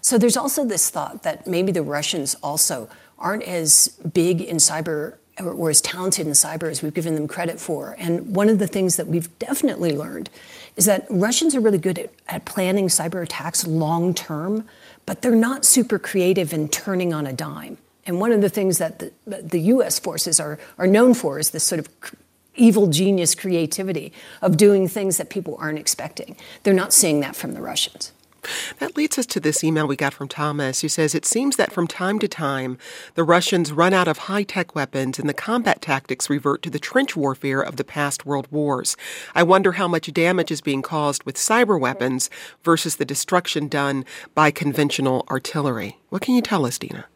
So 0.00 0.18
there's 0.18 0.36
also 0.36 0.64
this 0.64 0.88
thought 0.90 1.22
that 1.24 1.46
maybe 1.46 1.72
the 1.72 1.82
Russians 1.82 2.34
also 2.42 2.88
aren't 3.18 3.42
as 3.42 3.88
big 4.12 4.40
in 4.40 4.56
cyber 4.56 5.16
or, 5.38 5.70
as 5.70 5.80
talented 5.80 6.26
in 6.26 6.32
cyber 6.32 6.70
as 6.70 6.82
we've 6.82 6.94
given 6.94 7.14
them 7.14 7.28
credit 7.28 7.60
for. 7.60 7.96
And 7.98 8.34
one 8.34 8.48
of 8.48 8.58
the 8.58 8.66
things 8.66 8.96
that 8.96 9.06
we've 9.06 9.36
definitely 9.38 9.96
learned 9.96 10.30
is 10.76 10.84
that 10.86 11.06
Russians 11.10 11.54
are 11.54 11.60
really 11.60 11.78
good 11.78 11.98
at, 11.98 12.10
at 12.28 12.44
planning 12.44 12.88
cyber 12.88 13.22
attacks 13.22 13.66
long 13.66 14.14
term 14.14 14.66
but 15.10 15.22
they're 15.22 15.34
not 15.34 15.64
super 15.64 15.98
creative 15.98 16.52
in 16.52 16.68
turning 16.68 17.12
on 17.12 17.26
a 17.26 17.32
dime. 17.32 17.76
And 18.06 18.20
one 18.20 18.30
of 18.30 18.42
the 18.42 18.48
things 18.48 18.78
that 18.78 19.00
the, 19.00 19.12
the 19.26 19.58
US 19.58 19.98
forces 19.98 20.38
are, 20.38 20.56
are 20.78 20.86
known 20.86 21.14
for 21.14 21.40
is 21.40 21.50
this 21.50 21.64
sort 21.64 21.80
of 21.80 21.88
evil 22.54 22.86
genius 22.86 23.34
creativity 23.34 24.12
of 24.40 24.56
doing 24.56 24.86
things 24.86 25.16
that 25.16 25.28
people 25.28 25.56
aren't 25.58 25.80
expecting. 25.80 26.36
They're 26.62 26.72
not 26.72 26.92
seeing 26.92 27.18
that 27.22 27.34
from 27.34 27.54
the 27.54 27.60
Russians. 27.60 28.12
That 28.78 28.96
leads 28.96 29.18
us 29.18 29.26
to 29.26 29.40
this 29.40 29.62
email 29.64 29.86
we 29.86 29.96
got 29.96 30.14
from 30.14 30.28
Thomas, 30.28 30.80
who 30.80 30.88
says 30.88 31.14
it 31.14 31.24
seems 31.26 31.56
that 31.56 31.72
from 31.72 31.86
time 31.86 32.18
to 32.20 32.28
time 32.28 32.78
the 33.14 33.24
Russians 33.24 33.72
run 33.72 33.92
out 33.92 34.08
of 34.08 34.18
high 34.18 34.42
tech 34.42 34.74
weapons 34.74 35.18
and 35.18 35.28
the 35.28 35.34
combat 35.34 35.82
tactics 35.82 36.30
revert 36.30 36.62
to 36.62 36.70
the 36.70 36.78
trench 36.78 37.16
warfare 37.16 37.60
of 37.60 37.76
the 37.76 37.84
past 37.84 38.26
world 38.26 38.48
wars. 38.50 38.96
I 39.34 39.42
wonder 39.42 39.72
how 39.72 39.88
much 39.88 40.12
damage 40.12 40.50
is 40.50 40.60
being 40.60 40.82
caused 40.82 41.24
with 41.24 41.36
cyber 41.36 41.78
weapons 41.78 42.30
versus 42.62 42.96
the 42.96 43.04
destruction 43.04 43.68
done 43.68 44.04
by 44.34 44.50
conventional 44.50 45.24
artillery. 45.30 45.98
What 46.08 46.22
can 46.22 46.34
you 46.34 46.42
tell 46.42 46.66
us, 46.66 46.78
Dina? 46.78 47.06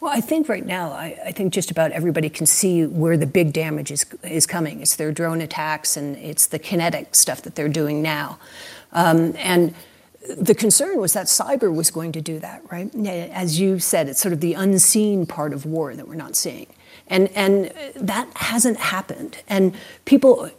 Well, 0.00 0.12
I 0.12 0.20
think 0.20 0.48
right 0.48 0.64
now, 0.64 0.92
I, 0.92 1.18
I, 1.26 1.32
think 1.32 1.52
just 1.52 1.70
about 1.70 1.92
everybody 1.92 2.28
can 2.28 2.46
see 2.46 2.86
where 2.86 3.16
the 3.16 3.26
big 3.26 3.52
damage 3.52 3.90
is, 3.90 4.04
is 4.22 4.46
coming. 4.46 4.80
It's 4.82 4.96
their 4.96 5.10
drone 5.10 5.40
attacks 5.40 5.96
and 5.96 6.16
it's 6.16 6.46
the 6.46 6.58
kinetic 6.58 7.14
stuff 7.14 7.42
that 7.42 7.54
they're 7.54 7.68
doing 7.68 8.02
now. 8.02 8.38
Um, 8.92 9.34
and 9.38 9.74
the 10.28 10.54
concern 10.54 11.00
was 11.00 11.12
that 11.14 11.26
cyber 11.26 11.74
was 11.74 11.90
going 11.90 12.12
to 12.12 12.20
do 12.20 12.38
that, 12.40 12.62
right? 12.70 12.94
As 13.06 13.58
you 13.58 13.78
said, 13.78 14.08
it's 14.08 14.20
sort 14.20 14.32
of 14.32 14.40
the 14.40 14.54
unseen 14.54 15.26
part 15.26 15.52
of 15.52 15.64
war 15.64 15.94
that 15.94 16.06
we're 16.06 16.14
not 16.14 16.36
seeing. 16.36 16.66
And, 17.06 17.28
and 17.34 17.72
that 17.96 18.28
hasn't 18.36 18.76
happened. 18.76 19.38
And 19.48 19.74
people, 20.04 20.50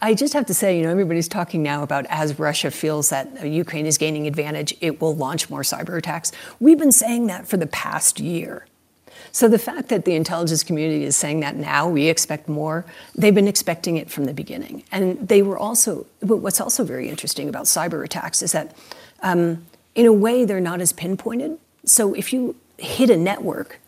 I 0.00 0.14
just 0.14 0.32
have 0.32 0.46
to 0.46 0.54
say, 0.54 0.76
you 0.76 0.84
know, 0.84 0.90
everybody's 0.90 1.28
talking 1.28 1.62
now 1.62 1.82
about 1.82 2.06
as 2.08 2.38
Russia 2.38 2.70
feels 2.70 3.10
that 3.10 3.44
Ukraine 3.46 3.86
is 3.86 3.98
gaining 3.98 4.26
advantage, 4.26 4.74
it 4.80 5.00
will 5.00 5.14
launch 5.14 5.50
more 5.50 5.62
cyber 5.62 5.98
attacks. 5.98 6.32
We've 6.60 6.78
been 6.78 6.92
saying 6.92 7.26
that 7.26 7.46
for 7.46 7.56
the 7.56 7.66
past 7.66 8.20
year. 8.20 8.66
So 9.32 9.48
the 9.48 9.58
fact 9.58 9.88
that 9.88 10.04
the 10.04 10.14
intelligence 10.14 10.64
community 10.64 11.04
is 11.04 11.16
saying 11.16 11.40
that 11.40 11.56
now, 11.56 11.88
we 11.88 12.08
expect 12.08 12.48
more, 12.48 12.86
they've 13.14 13.34
been 13.34 13.48
expecting 13.48 13.96
it 13.96 14.10
from 14.10 14.24
the 14.24 14.32
beginning. 14.32 14.84
And 14.90 15.28
they 15.28 15.42
were 15.42 15.58
also, 15.58 16.06
what's 16.20 16.60
also 16.60 16.84
very 16.84 17.08
interesting 17.08 17.48
about 17.48 17.64
cyber 17.64 18.02
attacks 18.04 18.40
is 18.40 18.52
that 18.52 18.74
um, 19.22 19.66
in 19.94 20.06
a 20.06 20.12
way, 20.12 20.44
they're 20.44 20.60
not 20.60 20.80
as 20.80 20.92
pinpointed. 20.92 21.58
So 21.84 22.14
if 22.14 22.32
you 22.32 22.56
hit 22.76 23.10
a 23.10 23.16
network 23.16 23.80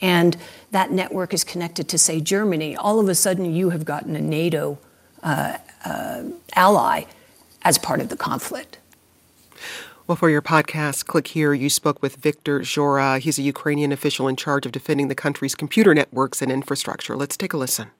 and 0.00 0.36
that 0.70 0.90
network 0.90 1.34
is 1.34 1.44
connected 1.44 1.88
to, 1.88 1.98
say, 1.98 2.20
Germany, 2.20 2.76
all 2.76 3.00
of 3.00 3.08
a 3.08 3.14
sudden 3.14 3.54
you 3.54 3.70
have 3.70 3.84
gotten 3.84 4.16
a 4.16 4.20
NATO 4.20 4.78
uh, 5.22 5.58
uh, 5.84 6.22
ally 6.54 7.04
as 7.62 7.78
part 7.78 8.00
of 8.00 8.08
the 8.08 8.16
conflict. 8.16 8.78
Well, 10.06 10.16
for 10.16 10.30
your 10.30 10.40
podcast, 10.40 11.04
click 11.04 11.26
here. 11.28 11.52
You 11.52 11.68
spoke 11.68 12.00
with 12.00 12.16
Viktor 12.16 12.60
Zhora. 12.60 13.18
He's 13.18 13.38
a 13.38 13.42
Ukrainian 13.42 13.92
official 13.92 14.26
in 14.26 14.36
charge 14.36 14.64
of 14.64 14.72
defending 14.72 15.08
the 15.08 15.14
country's 15.14 15.54
computer 15.54 15.94
networks 15.94 16.40
and 16.40 16.50
infrastructure. 16.50 17.14
Let's 17.14 17.36
take 17.36 17.52
a 17.52 17.58
listen. 17.58 17.90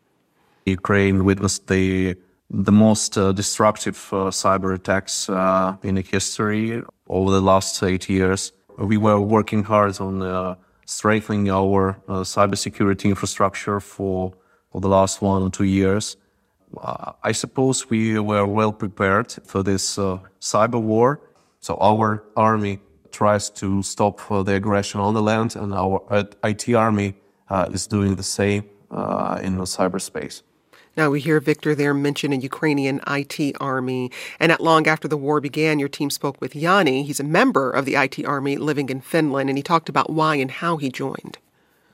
Ukraine 0.64 1.24
witnessed 1.26 1.66
the 1.66 2.16
the 2.50 2.72
most 2.72 3.18
uh, 3.18 3.32
disruptive 3.32 4.08
uh, 4.12 4.30
cyber 4.30 4.74
attacks 4.74 5.28
uh, 5.28 5.76
in 5.82 5.96
history 5.96 6.82
over 7.08 7.30
the 7.30 7.40
last 7.40 7.82
eight 7.82 8.08
years. 8.08 8.52
We 8.78 8.96
were 8.96 9.20
working 9.20 9.64
hard 9.64 10.00
on 10.00 10.22
uh, 10.22 10.54
strengthening 10.86 11.50
our 11.50 12.00
uh, 12.08 12.20
cybersecurity 12.20 13.04
infrastructure 13.04 13.80
for, 13.80 14.32
for 14.72 14.80
the 14.80 14.88
last 14.88 15.20
one 15.20 15.42
or 15.42 15.50
two 15.50 15.64
years. 15.64 16.16
Uh, 16.76 17.12
I 17.22 17.32
suppose 17.32 17.90
we 17.90 18.18
were 18.18 18.46
well 18.46 18.72
prepared 18.72 19.32
for 19.44 19.62
this 19.62 19.96
cyber 19.96 20.80
war. 20.80 21.20
So 21.60 21.76
our 21.80 22.24
army 22.36 22.80
tries 23.10 23.50
to 23.50 23.82
stop 23.82 24.20
the 24.28 24.54
aggression 24.54 25.00
on 25.00 25.14
the 25.14 25.22
land, 25.22 25.56
and 25.56 25.74
our 25.74 26.26
IT 26.44 26.72
army 26.74 27.14
is 27.72 27.86
doing 27.86 28.14
the 28.14 28.22
same 28.22 28.64
in 29.42 29.56
the 29.56 29.64
cyberspace. 29.64 30.42
Now 30.98 31.10
we 31.10 31.20
hear 31.20 31.38
Viktor 31.38 31.76
there 31.76 31.94
mention 31.94 32.32
a 32.32 32.36
Ukrainian 32.36 33.00
IT 33.06 33.56
army. 33.60 34.10
And 34.40 34.50
not 34.50 34.60
long 34.60 34.88
after 34.88 35.06
the 35.06 35.16
war 35.16 35.40
began, 35.40 35.78
your 35.78 35.88
team 35.88 36.10
spoke 36.10 36.40
with 36.40 36.56
Yanni. 36.56 37.04
He's 37.04 37.20
a 37.20 37.34
member 37.40 37.70
of 37.70 37.84
the 37.84 37.94
IT 37.94 38.26
army 38.26 38.56
living 38.56 38.90
in 38.90 39.00
Finland, 39.00 39.48
and 39.48 39.56
he 39.56 39.62
talked 39.62 39.88
about 39.88 40.10
why 40.10 40.34
and 40.34 40.50
how 40.50 40.76
he 40.76 40.90
joined. 40.90 41.38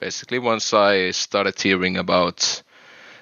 Basically, 0.01 0.39
once 0.39 0.73
I 0.73 1.11
started 1.11 1.61
hearing 1.61 1.99
about 1.99 2.63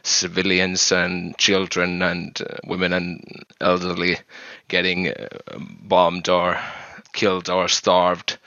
civilians 0.05 0.93
and 0.93 1.37
children 1.37 2.01
and 2.01 2.41
uh, 2.41 2.59
women 2.65 2.93
and 2.93 3.45
elderly 3.61 4.19
getting 4.69 5.09
uh, 5.09 5.15
bombed 5.59 6.29
or 6.29 6.61
killed 7.13 7.51
or 7.51 7.67
starved, 7.67 8.39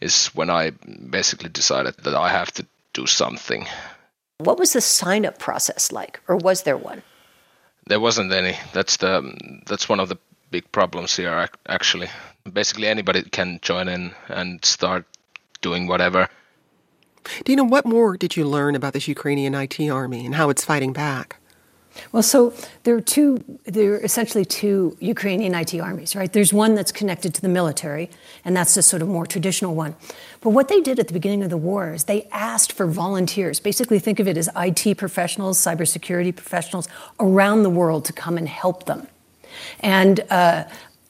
is 0.00 0.26
when 0.28 0.48
I 0.48 0.70
basically 1.10 1.48
decided 1.48 1.96
that 2.04 2.14
I 2.14 2.28
have 2.28 2.52
to 2.52 2.64
do 2.92 3.06
something. 3.06 3.66
What 4.38 4.58
was 4.58 4.72
the 4.72 4.80
sign 4.80 5.24
up 5.24 5.38
process 5.38 5.92
like, 5.92 6.20
or 6.26 6.36
was 6.36 6.62
there 6.62 6.76
one? 6.76 7.02
There 7.86 8.00
wasn't 8.00 8.32
any. 8.32 8.56
That's 8.72 8.96
the 8.96 9.36
that's 9.66 9.88
one 9.88 10.00
of 10.00 10.08
the 10.08 10.18
big 10.50 10.70
problems 10.72 11.16
here. 11.16 11.48
Actually, 11.68 12.08
basically 12.50 12.88
anybody 12.88 13.22
can 13.22 13.60
join 13.62 13.88
in 13.88 14.12
and 14.28 14.64
start 14.64 15.04
doing 15.60 15.86
whatever. 15.86 16.28
Dina, 17.44 17.64
what 17.64 17.86
more 17.86 18.16
did 18.16 18.36
you 18.36 18.44
learn 18.44 18.74
about 18.74 18.92
this 18.92 19.08
Ukrainian 19.08 19.54
IT 19.54 19.80
army 19.88 20.26
and 20.26 20.34
how 20.34 20.50
it's 20.50 20.64
fighting 20.64 20.92
back? 20.92 21.36
Well, 22.12 22.22
so 22.22 22.52
there 22.84 22.94
are 22.94 23.00
two, 23.00 23.42
there 23.64 23.94
are 23.94 24.00
essentially 24.00 24.44
two 24.44 24.96
Ukrainian 25.00 25.54
IT 25.54 25.74
armies, 25.80 26.14
right? 26.16 26.32
There's 26.32 26.52
one 26.52 26.74
that's 26.74 26.92
connected 26.92 27.34
to 27.34 27.40
the 27.40 27.48
military, 27.48 28.10
and 28.44 28.56
that's 28.56 28.74
the 28.74 28.82
sort 28.82 29.02
of 29.02 29.08
more 29.08 29.26
traditional 29.26 29.74
one. 29.74 29.94
But 30.40 30.50
what 30.50 30.68
they 30.68 30.80
did 30.80 30.98
at 30.98 31.06
the 31.08 31.12
beginning 31.12 31.42
of 31.42 31.50
the 31.50 31.56
war 31.56 31.92
is 31.92 32.04
they 32.04 32.28
asked 32.32 32.72
for 32.72 32.86
volunteers. 32.86 33.60
Basically, 33.60 33.98
think 33.98 34.20
of 34.20 34.28
it 34.28 34.36
as 34.36 34.48
IT 34.56 34.98
professionals, 34.98 35.58
cybersecurity 35.58 36.34
professionals 36.34 36.88
around 37.20 37.62
the 37.62 37.70
world 37.70 38.04
to 38.06 38.12
come 38.12 38.36
and 38.36 38.48
help 38.48 38.86
them. 38.86 39.06
And 39.80 40.20
uh, 40.30 40.64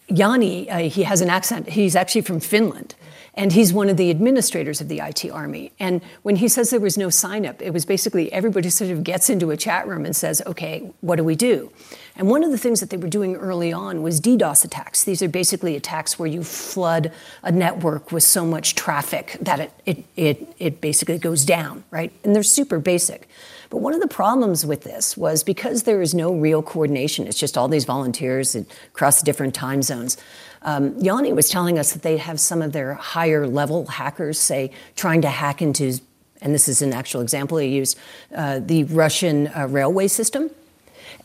Yanni, 0.09 0.71
uh, 0.71 0.79
he 0.89 1.05
has 1.05 1.21
an 1.21 1.31
accent. 1.31 1.69
He's 1.71 1.97
actually 1.97 2.23
from 2.23 2.41
Finland. 2.41 2.95
And 3.37 3.53
he's 3.53 3.73
one 3.73 3.89
of 3.89 3.97
the 3.97 4.11
administrators 4.11 4.81
of 4.81 4.89
the 4.89 5.01
IT 5.01 5.29
Army. 5.31 5.73
And 5.81 6.03
when 6.23 6.37
he 6.37 6.47
says 6.47 6.71
there 6.71 6.79
was 6.79 6.97
no 6.97 7.11
sign 7.11 7.45
up, 7.45 7.61
it 7.61 7.73
was 7.73 7.85
basically 7.85 8.33
everybody 8.33 8.71
sort 8.71 8.91
of 8.91 9.03
gets 9.03 9.29
into 9.29 9.51
a 9.51 9.57
chat 9.57 9.89
room 9.89 10.05
and 10.05 10.15
says, 10.15 10.41
okay, 10.47 10.91
what 11.01 11.17
do 11.17 11.25
we 11.25 11.35
do? 11.35 11.73
And 12.17 12.29
one 12.29 12.45
of 12.45 12.53
the 12.53 12.59
things 12.59 12.79
that 12.79 12.91
they 12.91 12.97
were 12.97 13.09
doing 13.09 13.35
early 13.35 13.73
on 13.73 14.03
was 14.03 14.21
DDoS 14.21 14.65
attacks. 14.65 15.03
These 15.03 15.21
are 15.21 15.29
basically 15.29 15.75
attacks 15.75 16.17
where 16.17 16.29
you 16.29 16.45
flood 16.45 17.11
a 17.43 17.51
network 17.51 18.13
with 18.13 18.23
so 18.23 18.47
much 18.47 18.77
traffic 18.77 19.37
that 19.41 19.59
it, 19.59 19.73
it, 19.85 20.05
it, 20.17 20.55
it 20.61 20.81
basically 20.81 21.19
goes 21.19 21.45
down, 21.45 21.83
right? 21.91 22.13
And 22.23 22.37
they're 22.37 22.45
super 22.45 22.79
basic. 22.79 23.29
But 23.69 23.79
one 23.79 23.95
of 23.95 24.01
the 24.01 24.07
problems 24.07 24.65
with 24.65 24.85
this 24.85 25.17
was 25.17 25.43
because 25.43 25.83
there 25.83 26.01
is 26.01 26.15
no 26.15 26.33
real 26.33 26.63
coordination, 26.63 27.27
it's 27.27 27.39
just 27.39 27.59
all 27.59 27.67
these 27.67 27.85
volunteers 27.85 28.55
across 28.55 29.21
different 29.23 29.53
time 29.53 29.83
zones. 29.83 30.17
Um, 30.65 30.99
Yanni 30.99 31.33
was 31.33 31.51
telling 31.51 31.79
us 31.79 31.93
that 31.93 32.03
they 32.03 32.17
have 32.17 32.41
some 32.41 32.63
of 32.63 32.73
their 32.73 32.95
higher 32.95 33.47
level 33.47 33.87
hackers, 33.87 34.39
say, 34.39 34.71
trying 34.97 35.21
to 35.23 35.29
hack 35.29 35.61
into, 35.61 36.01
and 36.41 36.55
this 36.55 36.69
is 36.69 36.81
an 36.81 36.93
actual 36.93 37.21
example 37.21 37.59
he 37.59 37.69
used, 37.69 37.99
uh, 38.35 38.61
the 38.61 38.85
Russian 38.85 39.49
uh, 39.49 39.67
railway 39.69 40.09
system. 40.09 40.51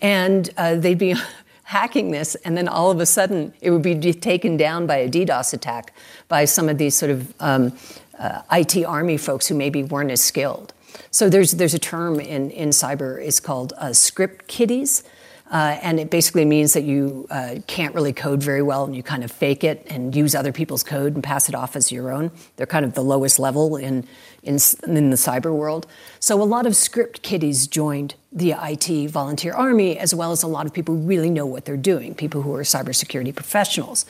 And 0.01 0.49
uh, 0.57 0.75
they'd 0.75 0.97
be 0.97 1.15
hacking 1.63 2.11
this, 2.11 2.35
and 2.35 2.57
then 2.57 2.67
all 2.67 2.91
of 2.91 2.99
a 2.99 3.05
sudden 3.05 3.53
it 3.61 3.71
would 3.71 3.83
be 3.83 3.95
taken 4.13 4.57
down 4.57 4.87
by 4.87 4.97
a 4.97 5.09
DDoS 5.09 5.53
attack 5.53 5.93
by 6.27 6.45
some 6.45 6.67
of 6.67 6.77
these 6.77 6.95
sort 6.95 7.11
of 7.11 7.33
um, 7.39 7.73
uh, 8.17 8.41
IT 8.51 8.83
army 8.83 9.17
folks 9.17 9.47
who 9.47 9.55
maybe 9.55 9.83
weren't 9.83 10.11
as 10.11 10.21
skilled. 10.21 10.73
So 11.11 11.29
there's, 11.29 11.51
there's 11.53 11.73
a 11.73 11.79
term 11.79 12.19
in, 12.19 12.51
in 12.51 12.69
cyber, 12.69 13.23
it's 13.23 13.39
called 13.39 13.73
uh, 13.77 13.93
script 13.93 14.47
kiddies. 14.47 15.03
Uh, 15.51 15.79
and 15.81 15.99
it 15.99 16.11
basically 16.11 16.45
means 16.45 16.73
that 16.73 16.83
you 16.83 17.25
uh, 17.31 17.55
can't 17.65 17.95
really 17.95 18.13
code 18.13 18.41
very 18.41 18.61
well 18.61 18.85
and 18.85 18.95
you 18.95 19.01
kind 19.01 19.23
of 19.23 19.31
fake 19.31 19.63
it 19.63 19.83
and 19.89 20.15
use 20.15 20.35
other 20.35 20.51
people's 20.51 20.83
code 20.83 21.15
and 21.15 21.23
pass 21.23 21.49
it 21.49 21.55
off 21.55 21.75
as 21.75 21.91
your 21.91 22.11
own. 22.11 22.29
They're 22.55 22.67
kind 22.67 22.85
of 22.85 22.93
the 22.93 23.03
lowest 23.03 23.39
level 23.39 23.75
in, 23.75 24.05
in, 24.43 24.59
in 24.85 25.09
the 25.09 25.15
cyber 25.15 25.51
world. 25.51 25.87
So 26.19 26.39
a 26.41 26.45
lot 26.45 26.67
of 26.67 26.75
script 26.75 27.23
kiddies 27.23 27.65
joined 27.65 28.13
the 28.31 28.53
IT 28.61 29.09
volunteer 29.09 29.53
army, 29.53 29.97
as 29.97 30.13
well 30.13 30.31
as 30.31 30.43
a 30.43 30.47
lot 30.47 30.67
of 30.67 30.73
people 30.73 30.93
who 30.93 31.01
really 31.01 31.31
know 31.31 31.47
what 31.47 31.65
they're 31.65 31.77
doing, 31.77 32.13
people 32.13 32.43
who 32.43 32.53
are 32.53 32.61
cybersecurity 32.61 33.33
professionals. 33.33 34.05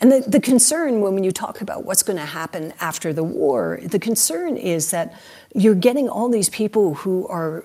And 0.00 0.10
the, 0.10 0.20
the 0.26 0.40
concern 0.40 1.02
when 1.02 1.22
you 1.22 1.32
talk 1.32 1.60
about 1.60 1.84
what's 1.84 2.02
going 2.02 2.18
to 2.18 2.24
happen 2.24 2.72
after 2.80 3.12
the 3.12 3.24
war, 3.24 3.78
the 3.82 3.98
concern 3.98 4.56
is 4.56 4.90
that 4.90 5.14
you're 5.54 5.74
getting 5.74 6.08
all 6.08 6.30
these 6.30 6.48
people 6.48 6.94
who 6.94 7.26
are 7.28 7.64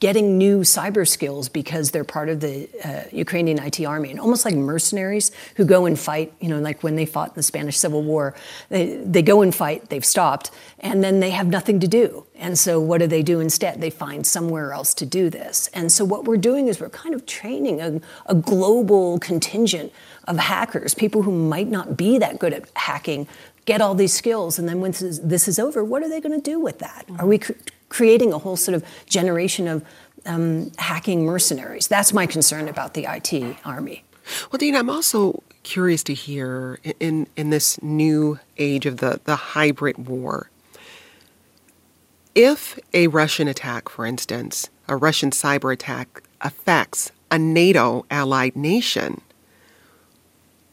getting 0.00 0.36
new 0.36 0.60
cyber 0.60 1.06
skills 1.06 1.48
because 1.48 1.90
they're 1.90 2.04
part 2.04 2.28
of 2.28 2.40
the 2.40 2.68
uh, 2.84 3.04
Ukrainian 3.12 3.58
IT 3.58 3.84
army, 3.84 4.10
and 4.10 4.20
almost 4.20 4.44
like 4.44 4.54
mercenaries 4.54 5.30
who 5.56 5.64
go 5.64 5.86
and 5.86 5.98
fight. 5.98 6.32
You 6.40 6.48
know, 6.48 6.60
like 6.60 6.82
when 6.82 6.96
they 6.96 7.06
fought 7.06 7.28
in 7.28 7.34
the 7.34 7.42
Spanish 7.42 7.78
Civil 7.78 8.02
War, 8.02 8.34
they, 8.68 8.96
they 8.96 9.22
go 9.22 9.42
and 9.42 9.54
fight. 9.54 9.88
They've 9.88 10.04
stopped, 10.04 10.50
and 10.80 11.02
then 11.02 11.20
they 11.20 11.30
have 11.30 11.46
nothing 11.46 11.80
to 11.80 11.88
do. 11.88 12.26
And 12.36 12.58
so, 12.58 12.80
what 12.80 12.98
do 12.98 13.06
they 13.06 13.22
do 13.22 13.40
instead? 13.40 13.80
They 13.80 13.90
find 13.90 14.26
somewhere 14.26 14.72
else 14.72 14.92
to 14.94 15.06
do 15.06 15.30
this. 15.30 15.68
And 15.72 15.90
so, 15.90 16.04
what 16.04 16.24
we're 16.24 16.36
doing 16.36 16.68
is 16.68 16.80
we're 16.80 16.90
kind 16.90 17.14
of 17.14 17.26
training 17.26 17.80
a, 17.80 18.00
a 18.26 18.34
global 18.34 19.18
contingent 19.18 19.92
of 20.26 20.38
hackers, 20.38 20.94
people 20.94 21.22
who 21.22 21.32
might 21.32 21.68
not 21.68 21.96
be 21.96 22.18
that 22.18 22.38
good 22.38 22.52
at 22.52 22.68
hacking, 22.76 23.28
get 23.64 23.80
all 23.80 23.94
these 23.94 24.12
skills, 24.12 24.58
and 24.58 24.68
then 24.68 24.80
when 24.80 24.90
this 24.90 25.02
is, 25.02 25.20
this 25.20 25.48
is 25.48 25.58
over, 25.58 25.84
what 25.84 26.02
are 26.02 26.08
they 26.08 26.20
going 26.20 26.38
to 26.38 26.50
do 26.50 26.58
with 26.60 26.78
that? 26.80 27.06
Are 27.18 27.26
we 27.26 27.40
creating 27.94 28.32
a 28.32 28.38
whole 28.38 28.56
sort 28.56 28.74
of 28.74 28.84
generation 29.06 29.68
of 29.68 29.84
um, 30.26 30.72
hacking 30.78 31.24
mercenaries? 31.24 31.86
That's 31.86 32.12
my 32.12 32.26
concern 32.26 32.68
about 32.68 32.94
the 32.94 33.06
IT 33.08 33.56
army. 33.64 34.04
Well, 34.50 34.58
Dean, 34.58 34.74
I'm 34.74 34.90
also 34.90 35.42
curious 35.62 36.02
to 36.04 36.14
hear 36.14 36.78
in 36.98 37.26
in 37.36 37.50
this 37.50 37.80
new 37.82 38.38
age 38.58 38.86
of 38.86 38.98
the 38.98 39.20
the 39.24 39.36
hybrid 39.36 40.08
war. 40.08 40.50
If 42.34 42.78
a 42.92 43.06
Russian 43.06 43.46
attack, 43.46 43.88
for 43.88 44.04
instance, 44.04 44.68
a 44.88 44.96
Russian 44.96 45.30
cyber 45.30 45.72
attack 45.72 46.22
affects 46.40 47.12
a 47.30 47.38
NATO 47.38 48.06
allied 48.10 48.56
nation, 48.56 49.20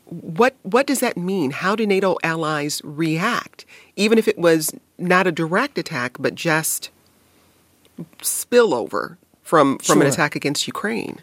what 0.06 0.56
what 0.63 0.88
does 0.88 1.01
that 1.01 1.18
mean? 1.18 1.51
How 1.51 1.75
do 1.75 1.86
NATO 1.86 2.18
allies 2.24 2.82
react, 2.84 3.66
even 3.96 4.18
if 4.18 4.28
it 4.28 4.40
was 4.40 4.74
not 4.98 5.28
a 5.28 5.32
direct 5.32 5.78
attack, 5.78 6.18
but 6.20 6.36
just 6.36 6.90
spillover 8.20 9.17
from 9.43 9.77
from 9.79 9.96
sure. 9.96 10.01
an 10.03 10.08
attack 10.08 10.36
against 10.36 10.67
Ukraine? 10.67 11.20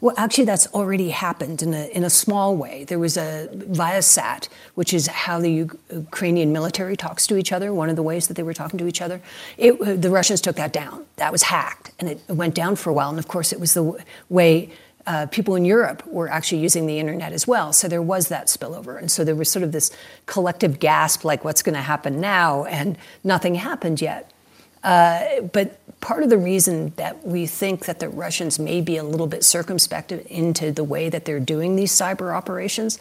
Well, 0.00 0.14
actually, 0.18 0.44
that's 0.44 0.66
already 0.68 1.10
happened 1.10 1.62
in 1.62 1.72
a, 1.72 1.86
in 1.86 2.04
a 2.04 2.10
small 2.10 2.54
way. 2.54 2.84
There 2.84 2.98
was 2.98 3.16
a 3.16 3.48
Viasat, 3.52 4.48
which 4.74 4.92
is 4.92 5.06
how 5.06 5.40
the 5.40 5.50
U- 5.50 5.78
Ukrainian 5.90 6.52
military 6.52 6.96
talks 6.96 7.26
to 7.28 7.36
each 7.36 7.50
other, 7.50 7.72
one 7.72 7.88
of 7.88 7.96
the 7.96 8.02
ways 8.02 8.28
that 8.28 8.34
they 8.34 8.42
were 8.42 8.52
talking 8.52 8.78
to 8.78 8.86
each 8.86 9.00
other. 9.00 9.22
It, 9.56 10.02
the 10.02 10.10
Russians 10.10 10.42
took 10.42 10.56
that 10.56 10.72
down. 10.72 11.06
That 11.16 11.32
was 11.32 11.44
hacked, 11.44 11.92
and 11.98 12.10
it 12.10 12.20
went 12.28 12.54
down 12.54 12.76
for 12.76 12.90
a 12.90 12.92
while. 12.92 13.08
And 13.08 13.18
of 13.18 13.28
course, 13.28 13.52
it 13.54 13.60
was 13.60 13.72
the 13.72 13.84
w- 13.84 14.04
way 14.28 14.70
uh, 15.06 15.26
people 15.26 15.54
in 15.54 15.64
Europe 15.64 16.06
were 16.06 16.28
actually 16.28 16.60
using 16.60 16.86
the 16.86 16.98
internet 16.98 17.32
as 17.32 17.46
well. 17.46 17.72
So 17.72 17.88
there 17.88 18.02
was 18.02 18.28
that 18.28 18.48
spillover. 18.48 18.98
And 18.98 19.10
so 19.10 19.24
there 19.24 19.36
was 19.36 19.48
sort 19.50 19.62
of 19.62 19.72
this 19.72 19.90
collective 20.26 20.78
gasp 20.78 21.24
like, 21.24 21.44
what's 21.44 21.62
going 21.62 21.74
to 21.74 21.80
happen 21.80 22.20
now? 22.20 22.64
And 22.64 22.98
nothing 23.24 23.54
happened 23.54 24.02
yet. 24.02 24.30
Uh, 24.82 25.40
but 25.52 25.80
part 26.06 26.22
of 26.22 26.30
the 26.30 26.38
reason 26.38 26.92
that 26.94 27.26
we 27.26 27.48
think 27.48 27.84
that 27.86 27.98
the 27.98 28.08
Russians 28.08 28.60
may 28.60 28.80
be 28.80 28.96
a 28.96 29.02
little 29.02 29.26
bit 29.26 29.42
circumspect 29.42 30.12
into 30.12 30.70
the 30.70 30.84
way 30.84 31.08
that 31.08 31.24
they're 31.24 31.40
doing 31.40 31.74
these 31.74 31.90
cyber 31.90 32.32
operations 32.32 33.00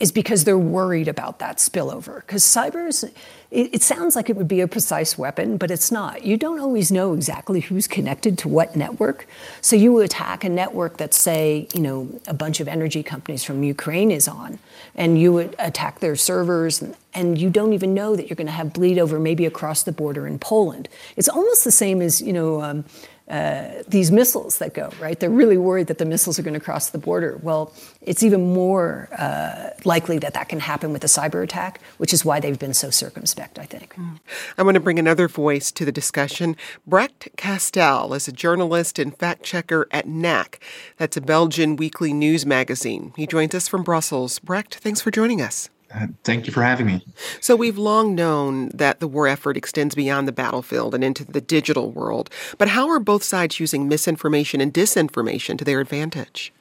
is 0.00 0.10
because 0.10 0.42
they're 0.42 0.58
worried 0.58 1.06
about 1.06 1.38
that 1.38 1.58
spillover. 1.58 2.16
Because 2.16 2.42
cyber 2.42 2.88
is, 2.88 3.08
it, 3.50 3.74
it, 3.74 3.82
sounds 3.82 4.14
like 4.14 4.30
it 4.30 4.36
would 4.36 4.46
be 4.46 4.60
a 4.60 4.68
precise 4.68 5.18
weapon, 5.18 5.56
but 5.56 5.70
it's 5.70 5.90
not. 5.90 6.24
You 6.24 6.36
don't 6.36 6.60
always 6.60 6.92
know 6.92 7.14
exactly 7.14 7.60
who's 7.60 7.88
connected 7.88 8.38
to 8.38 8.48
what 8.48 8.76
network. 8.76 9.26
So 9.60 9.74
you 9.74 9.98
attack 10.00 10.44
a 10.44 10.48
network 10.48 10.98
that, 10.98 11.12
say, 11.12 11.66
you 11.74 11.80
know, 11.80 12.20
a 12.28 12.34
bunch 12.34 12.60
of 12.60 12.68
energy 12.68 13.02
companies 13.02 13.42
from 13.42 13.64
Ukraine 13.64 14.12
is 14.12 14.28
on, 14.28 14.60
and 14.94 15.20
you 15.20 15.32
would 15.32 15.56
attack 15.58 15.98
their 15.98 16.14
servers, 16.14 16.80
and, 16.80 16.96
and 17.12 17.38
you 17.38 17.50
don't 17.50 17.72
even 17.72 17.92
know 17.92 18.14
that 18.14 18.28
you're 18.28 18.36
going 18.36 18.46
to 18.46 18.52
have 18.52 18.72
bleed 18.72 18.98
over 18.98 19.18
maybe 19.18 19.46
across 19.46 19.82
the 19.82 19.92
border 19.92 20.28
in 20.28 20.38
Poland. 20.38 20.88
It's 21.16 21.28
almost 21.28 21.64
the 21.64 21.72
same 21.72 22.00
as, 22.00 22.22
you 22.22 22.32
know, 22.32 22.62
um, 22.62 22.84
uh, 23.30 23.84
these 23.86 24.10
missiles 24.10 24.58
that 24.58 24.74
go, 24.74 24.90
right? 25.00 25.18
They're 25.20 25.30
really 25.30 25.56
worried 25.56 25.86
that 25.86 25.98
the 25.98 26.04
missiles 26.04 26.38
are 26.38 26.42
going 26.42 26.54
to 26.54 26.60
cross 26.60 26.90
the 26.90 26.98
border. 26.98 27.38
Well, 27.42 27.72
it's 28.02 28.24
even 28.24 28.52
more 28.52 29.08
uh, 29.16 29.70
likely 29.84 30.18
that 30.18 30.34
that 30.34 30.48
can 30.48 30.58
happen 30.58 30.92
with 30.92 31.04
a 31.04 31.06
cyber 31.06 31.42
attack, 31.44 31.80
which 31.98 32.12
is 32.12 32.24
why 32.24 32.40
they've 32.40 32.58
been 32.58 32.74
so 32.74 32.90
circumspect, 32.90 33.58
I 33.58 33.66
think. 33.66 33.94
Mm. 33.94 34.18
I 34.58 34.62
want 34.64 34.74
to 34.74 34.80
bring 34.80 34.98
another 34.98 35.28
voice 35.28 35.70
to 35.72 35.84
the 35.84 35.92
discussion. 35.92 36.56
Brecht 36.86 37.28
Castel 37.36 38.14
is 38.14 38.26
a 38.26 38.32
journalist 38.32 38.98
and 38.98 39.16
fact 39.16 39.44
checker 39.44 39.86
at 39.92 40.08
Knack. 40.08 40.58
That's 40.96 41.16
a 41.16 41.20
Belgian 41.20 41.76
weekly 41.76 42.12
news 42.12 42.44
magazine. 42.44 43.12
He 43.16 43.26
joins 43.26 43.54
us 43.54 43.68
from 43.68 43.84
Brussels. 43.84 44.40
Brecht, 44.40 44.74
thanks 44.74 45.00
for 45.00 45.12
joining 45.12 45.40
us. 45.40 45.70
Uh, 45.92 46.06
thank 46.22 46.46
you 46.46 46.52
for 46.52 46.62
having 46.62 46.86
me. 46.86 47.04
So, 47.40 47.56
we've 47.56 47.78
long 47.78 48.14
known 48.14 48.68
that 48.68 49.00
the 49.00 49.08
war 49.08 49.26
effort 49.26 49.56
extends 49.56 49.94
beyond 49.94 50.28
the 50.28 50.32
battlefield 50.32 50.94
and 50.94 51.02
into 51.02 51.24
the 51.24 51.40
digital 51.40 51.90
world. 51.90 52.30
But 52.58 52.68
how 52.68 52.88
are 52.88 53.00
both 53.00 53.24
sides 53.24 53.58
using 53.58 53.88
misinformation 53.88 54.60
and 54.60 54.72
disinformation 54.72 55.58
to 55.58 55.64
their 55.64 55.80
advantage? 55.80 56.52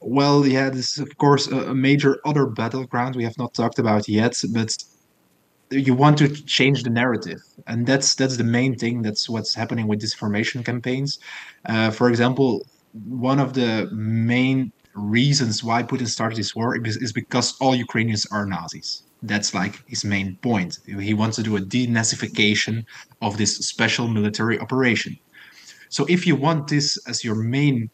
Well, 0.00 0.46
yeah, 0.46 0.70
this 0.70 0.92
is, 0.92 0.98
of 0.98 1.16
course, 1.18 1.48
a 1.48 1.74
major 1.74 2.20
other 2.24 2.46
battleground 2.46 3.16
we 3.16 3.24
have 3.24 3.38
not 3.38 3.54
talked 3.54 3.78
about 3.78 4.08
yet, 4.08 4.40
but 4.52 4.76
you 5.70 5.94
want 5.94 6.18
to 6.18 6.28
change 6.28 6.82
the 6.82 6.90
narrative 6.90 7.40
and 7.66 7.86
that's 7.86 8.14
that's 8.14 8.36
the 8.36 8.44
main 8.44 8.76
thing 8.76 9.02
that's 9.02 9.28
what's 9.28 9.54
happening 9.54 9.86
with 9.86 10.00
disinformation 10.00 10.64
campaigns 10.64 11.18
uh, 11.66 11.90
for 11.90 12.08
example 12.08 12.66
one 13.08 13.40
of 13.40 13.54
the 13.54 13.88
main 13.92 14.72
reasons 14.94 15.64
why 15.64 15.82
putin 15.82 16.06
started 16.06 16.36
this 16.38 16.54
war 16.54 16.76
is, 16.76 17.12
because 17.12 17.56
all 17.60 17.74
ukrainians 17.74 18.26
are 18.30 18.46
nazis 18.46 19.02
that's 19.22 19.54
like 19.54 19.82
his 19.88 20.04
main 20.04 20.36
point 20.36 20.78
he 20.86 21.14
wants 21.14 21.36
to 21.36 21.42
do 21.42 21.56
a 21.56 21.60
denazification 21.60 22.84
of 23.22 23.36
this 23.36 23.56
special 23.58 24.06
military 24.08 24.58
operation 24.58 25.16
so 25.88 26.04
if 26.08 26.26
you 26.26 26.36
want 26.36 26.68
this 26.68 26.98
as 27.06 27.24
your 27.24 27.36
main 27.36 27.90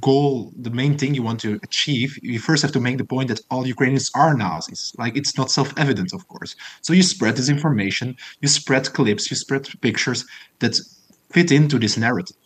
goal, 0.00 0.52
the 0.56 0.70
main 0.70 0.96
thing 0.96 1.14
you 1.14 1.22
want 1.22 1.40
to 1.40 1.60
achieve, 1.62 2.18
you 2.22 2.38
first 2.38 2.62
have 2.62 2.72
to 2.72 2.80
make 2.80 2.98
the 2.98 3.04
point 3.04 3.28
that 3.28 3.40
all 3.50 3.66
Ukrainians 3.66 4.10
are 4.14 4.34
Nazis. 4.34 4.94
Like 4.98 5.16
it's 5.16 5.36
not 5.36 5.50
self-evident, 5.50 6.12
of 6.12 6.26
course. 6.28 6.56
So 6.80 6.92
you 6.92 7.02
spread 7.02 7.36
this 7.36 7.48
information, 7.48 8.16
you 8.40 8.48
spread 8.48 8.92
clips, 8.92 9.30
you 9.30 9.36
spread 9.36 9.68
pictures 9.80 10.24
that 10.60 10.78
fit 11.30 11.52
into 11.52 11.78
this 11.78 11.96
narrative. 11.96 12.36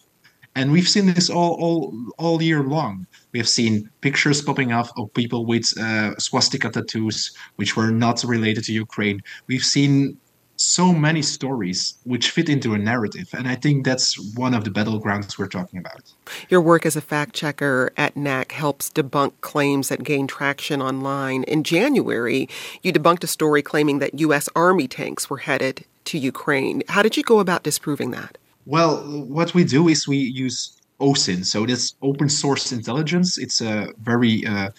And 0.56 0.72
we've 0.72 0.88
seen 0.88 1.06
this 1.06 1.30
all 1.30 1.54
all 1.60 1.94
all 2.18 2.42
year 2.42 2.62
long. 2.62 3.06
We 3.32 3.38
have 3.38 3.48
seen 3.48 3.88
pictures 4.00 4.42
popping 4.42 4.72
up 4.72 4.88
of 4.96 5.12
people 5.14 5.46
with 5.46 5.66
uh, 5.78 6.18
swastika 6.18 6.70
tattoos, 6.70 7.32
which 7.56 7.76
were 7.76 7.90
not 7.90 8.24
related 8.24 8.64
to 8.64 8.72
Ukraine. 8.72 9.22
We've 9.46 9.62
seen 9.62 10.18
so 10.60 10.92
many 10.92 11.22
stories 11.22 11.94
which 12.04 12.30
fit 12.30 12.50
into 12.50 12.74
a 12.74 12.78
narrative. 12.78 13.30
And 13.32 13.48
I 13.48 13.54
think 13.54 13.86
that's 13.86 14.18
one 14.36 14.52
of 14.52 14.64
the 14.64 14.70
battlegrounds 14.70 15.38
we're 15.38 15.48
talking 15.48 15.78
about. 15.78 16.12
Your 16.50 16.60
work 16.60 16.84
as 16.84 16.96
a 16.96 17.00
fact 17.00 17.34
checker 17.34 17.92
at 17.96 18.14
Knack 18.14 18.52
helps 18.52 18.90
debunk 18.90 19.32
claims 19.40 19.88
that 19.88 20.04
gain 20.04 20.26
traction 20.26 20.82
online. 20.82 21.44
In 21.44 21.64
January, 21.64 22.46
you 22.82 22.92
debunked 22.92 23.24
a 23.24 23.26
story 23.26 23.62
claiming 23.62 24.00
that 24.00 24.20
U.S. 24.20 24.50
Army 24.54 24.86
tanks 24.86 25.30
were 25.30 25.38
headed 25.38 25.86
to 26.04 26.18
Ukraine. 26.18 26.82
How 26.88 27.02
did 27.02 27.16
you 27.16 27.22
go 27.22 27.38
about 27.38 27.62
disproving 27.62 28.10
that? 28.10 28.36
Well, 28.66 29.02
what 29.26 29.54
we 29.54 29.64
do 29.64 29.88
is 29.88 30.06
we 30.06 30.18
use 30.18 30.76
OSINT. 31.00 31.46
So 31.46 31.66
this 31.66 31.94
open 32.02 32.28
source 32.28 32.72
intelligence. 32.72 33.38
It's 33.38 33.60
a 33.60 33.88
very 34.02 34.46
uh, 34.46 34.70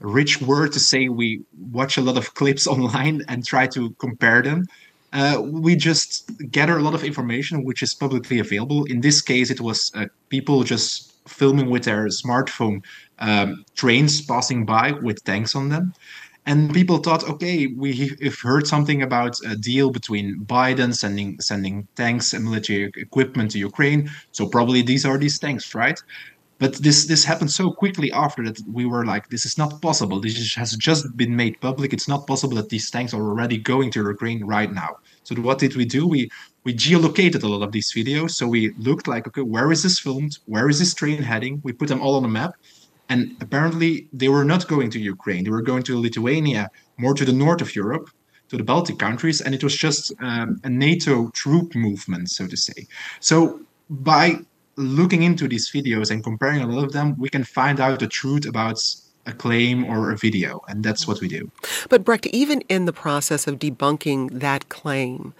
rich 0.00 0.40
word 0.42 0.72
to 0.72 0.80
say 0.80 1.08
we 1.08 1.42
watch 1.72 1.96
a 1.96 2.02
lot 2.02 2.16
of 2.16 2.34
clips 2.40 2.66
online 2.66 3.22
and 3.28 3.44
try 3.44 3.66
to 3.68 3.90
compare 3.98 4.42
them 4.42 4.66
uh, 5.12 5.42
we 5.44 5.74
just 5.74 6.30
gather 6.50 6.76
a 6.76 6.82
lot 6.82 6.94
of 6.94 7.02
information 7.02 7.64
which 7.64 7.82
is 7.82 7.94
publicly 7.94 8.38
available. 8.38 8.84
In 8.84 9.00
this 9.00 9.20
case, 9.20 9.50
it 9.50 9.60
was 9.60 9.90
uh, 9.94 10.06
people 10.28 10.62
just 10.62 11.12
filming 11.26 11.68
with 11.68 11.84
their 11.84 12.06
smartphone 12.06 12.84
um, 13.18 13.64
trains 13.74 14.20
passing 14.22 14.64
by 14.64 14.92
with 14.92 15.22
tanks 15.24 15.54
on 15.54 15.68
them. 15.68 15.92
And 16.46 16.72
people 16.72 16.98
thought, 16.98 17.28
okay, 17.28 17.66
we 17.66 18.16
have 18.22 18.38
heard 18.38 18.66
something 18.66 19.02
about 19.02 19.36
a 19.46 19.56
deal 19.56 19.90
between 19.90 20.40
Biden 20.46 20.94
sending 20.94 21.38
sending 21.40 21.86
tanks 21.96 22.32
and 22.32 22.44
military 22.44 22.90
equipment 22.96 23.50
to 23.52 23.58
Ukraine. 23.58 24.10
So 24.32 24.48
probably 24.48 24.82
these 24.82 25.04
are 25.04 25.18
these 25.18 25.38
tanks, 25.38 25.74
right? 25.74 26.00
But 26.60 26.74
this 26.74 27.06
this 27.06 27.24
happened 27.24 27.50
so 27.50 27.72
quickly 27.72 28.12
after 28.12 28.44
that 28.44 28.60
we 28.70 28.84
were 28.84 29.04
like, 29.06 29.28
this 29.28 29.46
is 29.46 29.56
not 29.56 29.80
possible. 29.80 30.20
This 30.20 30.54
has 30.54 30.72
just 30.76 31.16
been 31.16 31.34
made 31.34 31.58
public. 31.60 31.92
It's 31.94 32.08
not 32.08 32.26
possible 32.26 32.56
that 32.56 32.68
these 32.68 32.90
tanks 32.90 33.14
are 33.14 33.22
already 33.22 33.56
going 33.56 33.90
to 33.92 34.00
Ukraine 34.00 34.44
right 34.44 34.70
now. 34.70 34.98
So 35.22 35.34
what 35.36 35.58
did 35.58 35.74
we 35.76 35.86
do? 35.86 36.06
We 36.06 36.30
we 36.64 36.74
geolocated 36.74 37.42
a 37.42 37.48
lot 37.48 37.62
of 37.62 37.72
these 37.72 37.90
videos. 37.92 38.32
So 38.32 38.46
we 38.46 38.72
looked 38.76 39.08
like, 39.08 39.26
okay, 39.28 39.40
where 39.40 39.72
is 39.72 39.82
this 39.82 39.98
filmed? 39.98 40.38
Where 40.44 40.68
is 40.68 40.78
this 40.78 40.92
train 40.92 41.22
heading? 41.22 41.60
We 41.64 41.72
put 41.72 41.88
them 41.88 42.02
all 42.02 42.16
on 42.16 42.24
a 42.26 42.28
map. 42.28 42.52
And 43.10 43.36
apparently 43.40 44.08
they 44.12 44.28
were 44.28 44.44
not 44.44 44.68
going 44.68 44.88
to 44.90 44.98
Ukraine. 44.98 45.44
They 45.44 45.50
were 45.50 45.66
going 45.72 45.82
to 45.84 46.00
Lithuania, 46.00 46.70
more 46.96 47.14
to 47.14 47.24
the 47.24 47.32
north 47.32 47.60
of 47.60 47.76
Europe, 47.76 48.08
to 48.48 48.56
the 48.56 48.64
Baltic 48.64 48.98
countries. 48.98 49.40
And 49.42 49.54
it 49.54 49.62
was 49.62 49.76
just 49.76 50.12
um, 50.20 50.60
a 50.64 50.70
NATO 50.70 51.28
troop 51.40 51.74
movement, 51.74 52.30
so 52.30 52.46
to 52.46 52.56
say. 52.56 52.86
So 53.18 53.60
by 53.90 54.38
looking 54.76 55.22
into 55.22 55.48
these 55.48 55.70
videos 55.70 56.10
and 56.10 56.24
comparing 56.24 56.62
a 56.62 56.66
lot 56.66 56.84
of 56.84 56.92
them, 56.92 57.16
we 57.18 57.28
can 57.28 57.44
find 57.44 57.80
out 57.80 57.98
the 57.98 58.06
truth 58.06 58.46
about 58.46 58.80
a 59.26 59.32
claim 59.32 59.84
or 59.84 60.10
a 60.10 60.16
video, 60.16 60.62
and 60.68 60.82
that's 60.82 61.06
what 61.06 61.20
we 61.20 61.28
do. 61.28 61.50
But 61.88 62.04
Brecht, 62.04 62.26
even 62.28 62.62
in 62.62 62.86
the 62.86 62.92
process 62.92 63.46
of 63.46 63.58
debunking 63.58 64.40
that 64.40 64.68
claim, 64.68 65.34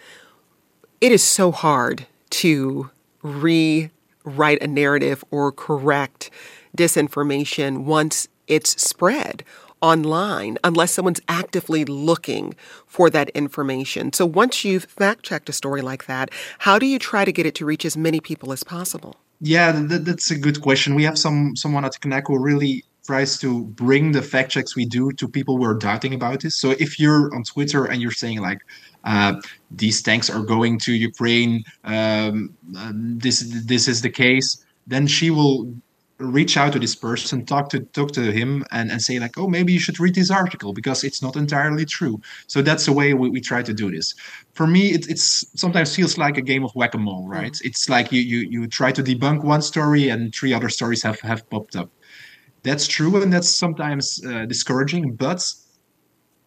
it 1.00 1.12
is 1.12 1.22
so 1.22 1.50
hard 1.50 2.06
to 2.30 2.90
rewrite 3.22 4.60
a 4.60 4.66
narrative 4.66 5.24
or 5.30 5.50
correct 5.50 6.30
disinformation 6.76 7.84
once 7.84 8.28
it's 8.46 8.80
spread 8.82 9.44
online 9.80 10.58
unless 10.62 10.92
someone's 10.92 11.20
actively 11.28 11.84
looking 11.84 12.54
for 12.86 13.10
that 13.10 13.30
information. 13.30 14.12
So 14.12 14.26
once 14.26 14.64
you've 14.64 14.84
fact 14.84 15.22
checked 15.22 15.48
a 15.48 15.52
story 15.52 15.82
like 15.82 16.06
that, 16.06 16.30
how 16.60 16.78
do 16.78 16.86
you 16.86 16.98
try 16.98 17.24
to 17.24 17.32
get 17.32 17.46
it 17.46 17.54
to 17.56 17.64
reach 17.64 17.84
as 17.84 17.96
many 17.96 18.20
people 18.20 18.52
as 18.52 18.62
possible? 18.62 19.16
Yeah, 19.40 19.72
that, 19.72 20.04
that's 20.04 20.30
a 20.30 20.38
good 20.38 20.60
question. 20.60 20.94
We 20.94 21.04
have 21.04 21.18
some 21.18 21.56
someone 21.56 21.84
at 21.84 21.96
who 22.26 22.38
really 22.38 22.84
tries 23.06 23.38
to 23.38 23.64
bring 23.64 24.12
the 24.12 24.22
fact 24.22 24.50
checks 24.52 24.76
we 24.76 24.84
do 24.84 25.10
to 25.12 25.26
people 25.26 25.56
who 25.56 25.64
are 25.64 25.74
doubting 25.74 26.12
about 26.14 26.40
this. 26.40 26.54
So 26.54 26.72
if 26.72 27.00
you're 27.00 27.34
on 27.34 27.42
Twitter 27.44 27.86
and 27.86 28.02
you're 28.02 28.12
saying 28.12 28.40
like 28.40 28.60
uh, 29.04 29.40
these 29.70 30.02
tanks 30.02 30.28
are 30.28 30.42
going 30.42 30.78
to 30.80 30.92
Ukraine, 30.92 31.64
um, 31.84 32.54
uh, 32.76 32.92
this 32.94 33.38
this 33.64 33.88
is 33.88 34.02
the 34.02 34.10
case, 34.10 34.62
then 34.86 35.06
she 35.06 35.30
will 35.30 35.72
reach 36.20 36.56
out 36.56 36.72
to 36.74 36.78
this 36.78 36.94
person, 36.94 37.44
talk 37.46 37.70
to 37.70 37.80
talk 37.80 38.12
to 38.12 38.30
him, 38.30 38.64
and, 38.70 38.90
and 38.90 39.00
say 39.00 39.18
like, 39.18 39.38
oh, 39.38 39.48
maybe 39.48 39.72
you 39.72 39.80
should 39.80 39.98
read 39.98 40.14
this 40.14 40.30
article 40.30 40.72
because 40.72 41.02
it's 41.02 41.22
not 41.22 41.36
entirely 41.36 41.84
true. 41.84 42.20
So 42.46 42.62
that's 42.62 42.86
the 42.86 42.92
way 42.92 43.14
we, 43.14 43.30
we 43.30 43.40
try 43.40 43.62
to 43.62 43.72
do 43.72 43.90
this. 43.90 44.14
For 44.54 44.66
me, 44.66 44.92
it, 44.92 45.08
it's 45.08 45.46
sometimes 45.58 45.96
feels 45.96 46.18
like 46.18 46.36
a 46.36 46.42
game 46.42 46.64
of 46.64 46.72
whack 46.74 46.94
a 46.94 46.98
mole, 46.98 47.26
right? 47.26 47.52
Mm. 47.52 47.64
It's 47.64 47.88
like 47.88 48.12
you, 48.12 48.20
you 48.20 48.38
you 48.50 48.66
try 48.66 48.92
to 48.92 49.02
debunk 49.02 49.42
one 49.42 49.62
story 49.62 50.08
and 50.08 50.34
three 50.34 50.52
other 50.52 50.68
stories 50.68 51.02
have 51.02 51.20
have 51.20 51.48
popped 51.50 51.76
up. 51.76 51.90
That's 52.62 52.86
true, 52.86 53.22
and 53.22 53.32
that's 53.32 53.48
sometimes 53.48 54.22
uh, 54.24 54.44
discouraging. 54.46 55.16
But 55.16 55.42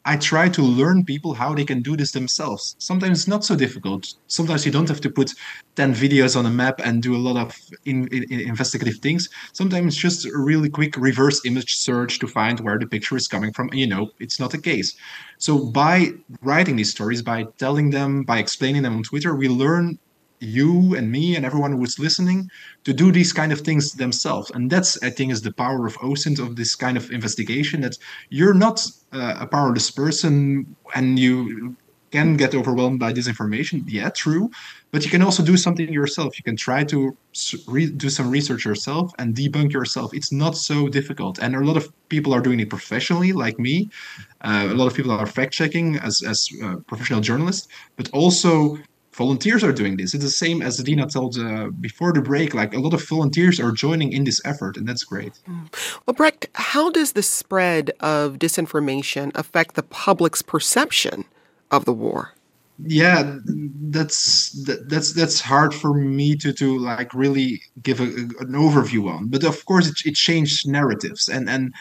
I 0.05 0.17
try 0.17 0.49
to 0.49 0.61
learn 0.61 1.05
people 1.05 1.33
how 1.33 1.53
they 1.53 1.63
can 1.63 1.81
do 1.81 1.95
this 1.95 2.11
themselves. 2.11 2.75
Sometimes 2.79 3.19
it's 3.19 3.27
not 3.27 3.45
so 3.45 3.55
difficult. 3.55 4.13
Sometimes 4.27 4.65
you 4.65 4.71
don't 4.71 4.89
have 4.89 4.99
to 5.01 5.09
put 5.09 5.31
10 5.75 5.93
videos 5.93 6.35
on 6.35 6.45
a 6.45 6.49
map 6.49 6.81
and 6.83 7.01
do 7.01 7.15
a 7.15 7.17
lot 7.17 7.37
of 7.37 7.57
in, 7.85 8.07
in, 8.09 8.41
investigative 8.41 8.97
things. 8.97 9.29
Sometimes 9.53 9.93
it's 9.93 10.01
just 10.01 10.25
a 10.25 10.37
really 10.37 10.69
quick 10.69 10.97
reverse 10.97 11.45
image 11.45 11.75
search 11.75 12.19
to 12.19 12.27
find 12.27 12.59
where 12.59 12.77
the 12.77 12.85
picture 12.85 13.15
is 13.15 13.29
coming 13.29 13.53
from. 13.53 13.69
You 13.73 13.87
know, 13.87 14.09
it's 14.19 14.39
not 14.39 14.51
the 14.51 14.57
case. 14.57 14.95
So 15.37 15.71
by 15.71 16.11
writing 16.41 16.75
these 16.75 16.91
stories, 16.91 17.21
by 17.21 17.45
telling 17.57 17.89
them, 17.89 18.23
by 18.23 18.39
explaining 18.39 18.81
them 18.83 18.97
on 18.97 19.03
Twitter, 19.03 19.35
we 19.35 19.47
learn 19.47 19.99
you 20.43 20.95
and 20.95 21.11
me 21.11 21.35
and 21.35 21.45
everyone 21.45 21.71
who's 21.73 21.97
listening 21.99 22.49
to 22.83 22.93
do 22.93 23.11
these 23.11 23.33
kind 23.33 23.51
of 23.51 23.61
things 23.61 23.93
themselves. 23.93 24.51
And 24.51 24.69
that's 24.69 25.01
i 25.03 25.09
think 25.09 25.31
is 25.31 25.41
the 25.41 25.53
power 25.53 25.85
of 25.87 25.95
osint 25.97 26.39
of 26.39 26.55
this 26.55 26.75
kind 26.75 26.97
of 26.97 27.11
investigation 27.11 27.81
that 27.81 27.97
you're 28.29 28.53
not 28.53 28.85
uh, 29.13 29.35
a 29.39 29.47
powerless 29.47 29.89
person 29.91 30.75
and 30.95 31.19
you 31.19 31.75
can 32.11 32.37
get 32.37 32.53
overwhelmed 32.53 32.99
by 32.99 33.11
disinformation 33.11 33.83
yeah 33.87 34.09
true. 34.09 34.51
But 34.93 35.03
you 35.03 35.09
can 35.09 35.23
also 35.23 35.41
do 35.43 35.57
something 35.57 35.91
yourself. 35.91 36.37
You 36.37 36.43
can 36.43 36.55
try 36.55 36.83
to 36.83 37.17
re- 37.67 37.89
do 37.89 38.09
some 38.11 38.29
research 38.29 38.63
yourself 38.63 39.11
and 39.17 39.35
debunk 39.35 39.73
yourself. 39.73 40.13
It's 40.13 40.31
not 40.31 40.55
so 40.55 40.87
difficult. 40.87 41.39
And 41.39 41.55
a 41.55 41.61
lot 41.61 41.77
of 41.77 41.91
people 42.09 42.31
are 42.31 42.41
doing 42.41 42.59
it 42.59 42.69
professionally 42.69 43.33
like 43.33 43.57
me. 43.57 43.89
Uh, 44.41 44.67
a 44.69 44.75
lot 44.75 44.85
of 44.85 44.93
people 44.93 45.09
are 45.09 45.25
fact 45.25 45.51
checking 45.51 45.95
as, 45.95 46.21
as 46.21 46.47
uh, 46.63 46.75
professional 46.85 47.21
journalists. 47.21 47.67
But 47.95 48.11
also 48.11 48.77
volunteers 49.13 49.63
are 49.63 49.71
doing 49.71 49.97
this. 49.97 50.13
It's 50.13 50.23
the 50.23 50.29
same 50.29 50.61
as 50.61 50.77
Dina 50.77 51.07
told 51.07 51.37
uh, 51.37 51.69
before 51.79 52.13
the 52.13 52.21
break. 52.21 52.53
Like 52.53 52.73
a 52.73 52.79
lot 52.79 52.93
of 52.93 53.07
volunteers 53.07 53.59
are 53.59 53.71
joining 53.71 54.11
in 54.11 54.23
this 54.23 54.41
effort, 54.45 54.77
and 54.77 54.87
that's 54.87 55.03
great. 55.03 55.33
Mm. 55.47 55.73
Well, 56.05 56.13
Brecht, 56.13 56.47
how 56.55 56.89
does 56.89 57.13
the 57.13 57.23
spread 57.23 57.91
of 57.99 58.39
disinformation 58.39 59.31
affect 59.35 59.75
the 59.75 59.83
public's 59.83 60.41
perception 60.41 61.25
of 61.71 61.85
the 61.85 61.93
war? 61.93 62.33
Yeah, 62.79 63.37
that's 63.45 64.51
that, 64.63 64.89
that's 64.89 65.13
that's 65.13 65.39
hard 65.39 65.73
for 65.75 65.93
me 65.93 66.35
to 66.37 66.51
to 66.53 66.79
like 66.79 67.13
really 67.13 67.61
give 67.83 67.99
a, 67.99 68.05
an 68.05 68.53
overview 68.53 69.09
on. 69.09 69.27
But 69.27 69.43
of 69.43 69.63
course, 69.65 69.87
it, 69.87 69.97
it 70.05 70.15
changed 70.15 70.67
narratives, 70.67 71.29
and 71.29 71.49
and 71.49 71.73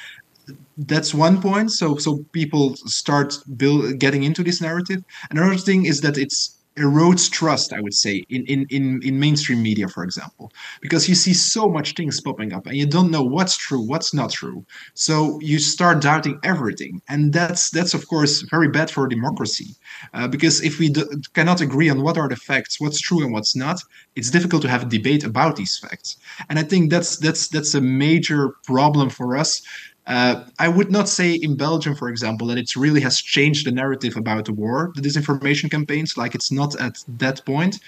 that's 0.77 1.15
one 1.15 1.41
point. 1.41 1.71
So 1.71 1.97
so 1.97 2.25
people 2.33 2.77
start 2.77 3.39
build 3.57 3.99
getting 3.99 4.23
into 4.23 4.43
this 4.43 4.61
narrative. 4.61 5.03
Another 5.31 5.57
thing 5.57 5.87
is 5.87 6.03
that 6.03 6.19
it's 6.19 6.59
erodes 6.77 7.31
trust, 7.31 7.73
I 7.73 7.81
would 7.81 7.95
say, 7.95 8.25
in, 8.29 8.45
in, 8.47 8.67
in, 8.71 9.01
in 9.03 9.21
mainstream 9.21 9.63
media, 9.63 9.89
for 9.89 10.05
example, 10.05 10.51
because 10.81 11.09
you 11.09 11.15
see 11.15 11.35
so 11.35 11.69
much 11.69 11.95
things 11.95 12.21
popping 12.21 12.53
up 12.53 12.67
and 12.67 12.77
you 12.77 12.87
don't 12.87 13.11
know 13.11 13.23
what's 13.23 13.57
true, 13.57 13.87
what's 13.87 14.15
not 14.15 14.31
true. 14.31 14.65
So 14.95 15.39
you 15.41 15.59
start 15.59 16.01
doubting 16.01 16.39
everything. 16.45 17.03
And 17.09 17.33
that's, 17.33 17.71
that's 17.71 17.95
of 17.95 18.09
course, 18.09 18.43
very 18.43 18.69
bad 18.69 18.91
for 18.91 19.07
democracy. 19.07 19.75
Uh, 20.15 20.29
because 20.29 20.63
if 20.63 20.79
we 20.79 20.89
do, 20.89 21.07
cannot 21.35 21.61
agree 21.61 21.91
on 21.91 22.03
what 22.03 22.17
are 22.17 22.29
the 22.29 22.37
facts, 22.37 22.81
what's 22.81 23.01
true 23.01 23.23
and 23.23 23.33
what's 23.33 23.55
not, 23.55 23.79
it's 24.17 24.31
difficult 24.31 24.63
to 24.63 24.69
have 24.69 24.85
a 24.85 24.87
debate 24.87 25.25
about 25.25 25.57
these 25.57 25.77
facts. 25.77 26.17
And 26.49 26.59
I 26.59 26.63
think 26.63 26.91
that's, 26.91 27.17
that's, 27.19 27.49
that's 27.49 27.75
a 27.75 27.81
major 27.81 28.55
problem 28.65 29.11
for 29.11 29.37
us 29.37 29.63
uh, 30.07 30.45
I 30.59 30.69
would 30.69 30.91
not 30.91 31.09
say 31.09 31.35
in 31.35 31.57
Belgium, 31.57 31.95
for 31.95 32.09
example, 32.09 32.47
that 32.49 32.59
it 32.59 32.75
really 32.75 33.01
has 33.01 33.21
changed 33.21 33.67
the 33.67 33.71
narrative 33.71 34.17
about 34.17 34.47
the 34.47 34.53
war, 34.53 34.93
the 34.97 35.01
disinformation 35.01 35.71
campaigns, 35.71 36.17
like 36.17 36.35
it's 36.35 36.51
not 36.51 36.79
at 36.81 37.05
that 37.19 37.45
point. 37.47 37.79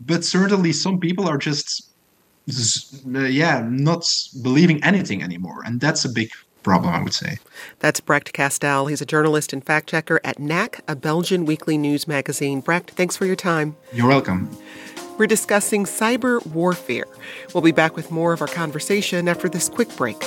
But 0.00 0.24
certainly 0.24 0.72
some 0.72 0.98
people 0.98 1.28
are 1.28 1.36
just, 1.36 1.90
uh, 3.14 3.20
yeah, 3.20 3.66
not 3.68 4.04
believing 4.42 4.82
anything 4.82 5.22
anymore. 5.22 5.62
And 5.66 5.80
that's 5.80 6.04
a 6.04 6.08
big 6.08 6.30
problem, 6.62 6.94
I 6.94 7.02
would 7.02 7.14
say. 7.14 7.38
That's 7.80 8.00
Brecht 8.00 8.32
Castel. 8.32 8.86
He's 8.86 9.02
a 9.02 9.06
journalist 9.06 9.52
and 9.52 9.64
fact 9.64 9.88
checker 9.88 10.20
at 10.24 10.38
Knack, 10.38 10.82
a 10.88 10.96
Belgian 10.96 11.44
weekly 11.44 11.76
news 11.76 12.08
magazine. 12.08 12.60
Brecht, 12.60 12.92
thanks 12.92 13.16
for 13.16 13.26
your 13.26 13.36
time. 13.36 13.76
You're 13.92 14.08
welcome. 14.08 14.48
We're 15.18 15.26
discussing 15.26 15.84
cyber 15.84 16.44
warfare. 16.46 17.06
We'll 17.52 17.62
be 17.62 17.72
back 17.72 17.96
with 17.96 18.10
more 18.10 18.32
of 18.32 18.40
our 18.40 18.46
conversation 18.46 19.28
after 19.28 19.48
this 19.48 19.68
quick 19.68 19.94
break. 19.96 20.24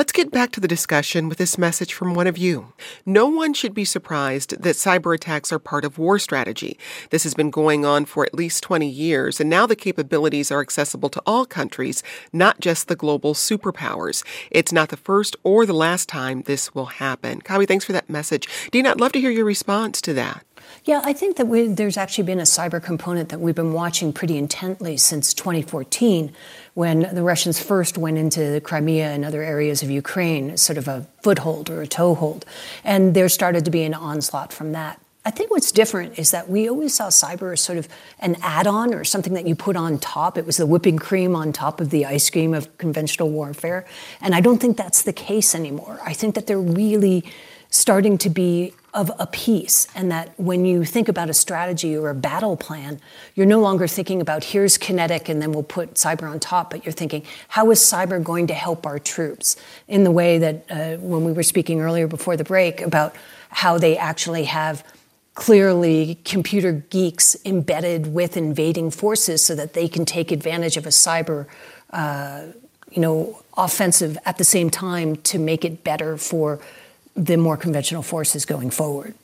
Let's 0.00 0.12
get 0.12 0.30
back 0.30 0.50
to 0.52 0.60
the 0.60 0.66
discussion 0.66 1.28
with 1.28 1.36
this 1.36 1.58
message 1.58 1.92
from 1.92 2.14
one 2.14 2.26
of 2.26 2.38
you. 2.38 2.72
No 3.04 3.28
one 3.28 3.52
should 3.52 3.74
be 3.74 3.84
surprised 3.84 4.62
that 4.62 4.76
cyber 4.76 5.14
attacks 5.14 5.52
are 5.52 5.58
part 5.58 5.84
of 5.84 5.98
war 5.98 6.18
strategy. 6.18 6.78
This 7.10 7.22
has 7.24 7.34
been 7.34 7.50
going 7.50 7.84
on 7.84 8.06
for 8.06 8.24
at 8.24 8.32
least 8.32 8.62
20 8.62 8.88
years, 8.88 9.40
and 9.40 9.50
now 9.50 9.66
the 9.66 9.76
capabilities 9.76 10.50
are 10.50 10.62
accessible 10.62 11.10
to 11.10 11.22
all 11.26 11.44
countries, 11.44 12.02
not 12.32 12.60
just 12.60 12.88
the 12.88 12.96
global 12.96 13.34
superpowers. 13.34 14.24
It's 14.50 14.72
not 14.72 14.88
the 14.88 14.96
first 14.96 15.36
or 15.44 15.66
the 15.66 15.74
last 15.74 16.08
time 16.08 16.44
this 16.46 16.74
will 16.74 16.86
happen. 16.86 17.42
Kawi, 17.42 17.68
thanks 17.68 17.84
for 17.84 17.92
that 17.92 18.08
message. 18.08 18.48
Dina, 18.70 18.92
I'd 18.92 19.00
love 19.00 19.12
to 19.12 19.20
hear 19.20 19.30
your 19.30 19.44
response 19.44 20.00
to 20.00 20.14
that. 20.14 20.46
Yeah, 20.84 21.02
I 21.04 21.12
think 21.12 21.36
that 21.36 21.46
we, 21.46 21.66
there's 21.66 21.96
actually 21.96 22.24
been 22.24 22.40
a 22.40 22.44
cyber 22.44 22.82
component 22.82 23.28
that 23.28 23.40
we've 23.40 23.54
been 23.54 23.72
watching 23.72 24.12
pretty 24.12 24.36
intently 24.36 24.96
since 24.96 25.34
2014 25.34 26.32
when 26.74 27.14
the 27.14 27.22
Russians 27.22 27.60
first 27.62 27.98
went 27.98 28.16
into 28.16 28.60
Crimea 28.62 29.10
and 29.10 29.24
other 29.24 29.42
areas 29.42 29.82
of 29.82 29.90
Ukraine, 29.90 30.56
sort 30.56 30.78
of 30.78 30.88
a 30.88 31.06
foothold 31.22 31.68
or 31.68 31.82
a 31.82 31.86
toehold. 31.86 32.44
And 32.84 33.14
there 33.14 33.28
started 33.28 33.64
to 33.66 33.70
be 33.70 33.82
an 33.82 33.94
onslaught 33.94 34.52
from 34.52 34.72
that. 34.72 35.00
I 35.22 35.30
think 35.30 35.50
what's 35.50 35.70
different 35.70 36.18
is 36.18 36.30
that 36.30 36.48
we 36.48 36.68
always 36.68 36.94
saw 36.94 37.08
cyber 37.08 37.52
as 37.52 37.60
sort 37.60 37.76
of 37.76 37.88
an 38.20 38.36
add 38.40 38.66
on 38.66 38.94
or 38.94 39.04
something 39.04 39.34
that 39.34 39.46
you 39.46 39.54
put 39.54 39.76
on 39.76 39.98
top. 39.98 40.38
It 40.38 40.46
was 40.46 40.56
the 40.56 40.66
whipping 40.66 40.98
cream 40.98 41.36
on 41.36 41.52
top 41.52 41.80
of 41.80 41.90
the 41.90 42.06
ice 42.06 42.30
cream 42.30 42.54
of 42.54 42.76
conventional 42.78 43.28
warfare. 43.28 43.84
And 44.22 44.34
I 44.34 44.40
don't 44.40 44.58
think 44.58 44.78
that's 44.78 45.02
the 45.02 45.12
case 45.12 45.54
anymore. 45.54 46.00
I 46.02 46.14
think 46.14 46.34
that 46.36 46.46
they're 46.46 46.58
really 46.58 47.24
starting 47.68 48.16
to 48.18 48.30
be 48.30 48.72
of 48.92 49.10
a 49.18 49.26
piece, 49.26 49.86
and 49.94 50.10
that 50.10 50.32
when 50.38 50.64
you 50.64 50.84
think 50.84 51.08
about 51.08 51.30
a 51.30 51.34
strategy 51.34 51.96
or 51.96 52.10
a 52.10 52.14
battle 52.14 52.56
plan, 52.56 53.00
you're 53.34 53.46
no 53.46 53.60
longer 53.60 53.86
thinking 53.86 54.20
about 54.20 54.42
here's 54.44 54.76
kinetic 54.76 55.28
and 55.28 55.40
then 55.40 55.52
we'll 55.52 55.62
put 55.62 55.94
cyber 55.94 56.28
on 56.28 56.40
top, 56.40 56.70
but 56.70 56.84
you're 56.84 56.92
thinking 56.92 57.22
how 57.48 57.70
is 57.70 57.78
cyber 57.78 58.22
going 58.22 58.46
to 58.48 58.54
help 58.54 58.86
our 58.86 58.98
troops? 58.98 59.56
In 59.86 60.04
the 60.04 60.10
way 60.10 60.38
that 60.38 60.64
uh, 60.70 60.96
when 60.96 61.24
we 61.24 61.32
were 61.32 61.44
speaking 61.44 61.80
earlier 61.80 62.08
before 62.08 62.36
the 62.36 62.44
break 62.44 62.80
about 62.80 63.14
how 63.50 63.78
they 63.78 63.96
actually 63.96 64.44
have 64.44 64.84
clearly 65.34 66.18
computer 66.24 66.72
geeks 66.72 67.36
embedded 67.44 68.12
with 68.12 68.36
invading 68.36 68.90
forces 68.90 69.42
so 69.42 69.54
that 69.54 69.74
they 69.74 69.88
can 69.88 70.04
take 70.04 70.32
advantage 70.32 70.76
of 70.76 70.84
a 70.84 70.90
cyber 70.90 71.46
uh, 71.90 72.42
you 72.90 73.00
know 73.00 73.40
offensive 73.56 74.18
at 74.24 74.38
the 74.38 74.44
same 74.44 74.70
time 74.70 75.16
to 75.16 75.38
make 75.38 75.64
it 75.64 75.84
better 75.84 76.16
for 76.16 76.60
the 77.20 77.36
more 77.36 77.56
conventional 77.56 78.02
forces 78.02 78.46
going 78.46 78.70
forward. 78.70 79.14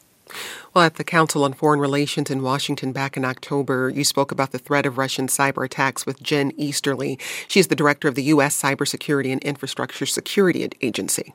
Well, 0.74 0.84
at 0.84 0.96
the 0.96 1.04
Council 1.04 1.44
on 1.44 1.54
Foreign 1.54 1.80
Relations 1.80 2.30
in 2.30 2.42
Washington 2.42 2.92
back 2.92 3.16
in 3.16 3.24
October, 3.24 3.88
you 3.88 4.04
spoke 4.04 4.30
about 4.30 4.52
the 4.52 4.58
threat 4.58 4.84
of 4.84 4.98
Russian 4.98 5.28
cyber 5.28 5.64
attacks 5.64 6.04
with 6.04 6.22
Jen 6.22 6.52
Easterly. 6.56 7.18
She's 7.48 7.68
the 7.68 7.76
director 7.76 8.08
of 8.08 8.16
the 8.16 8.24
U.S. 8.24 8.60
Cybersecurity 8.60 9.32
and 9.32 9.42
Infrastructure 9.42 10.04
Security 10.04 10.68
Agency. 10.82 11.32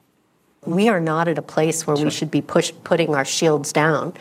We 0.65 0.89
are 0.89 0.99
not 0.99 1.27
at 1.27 1.39
a 1.39 1.41
place 1.41 1.87
where 1.87 1.95
we 1.95 2.11
should 2.11 2.29
be 2.29 2.41
push, 2.41 2.71
putting 2.83 3.15
our 3.15 3.25
shields 3.25 3.73
down. 3.73 4.13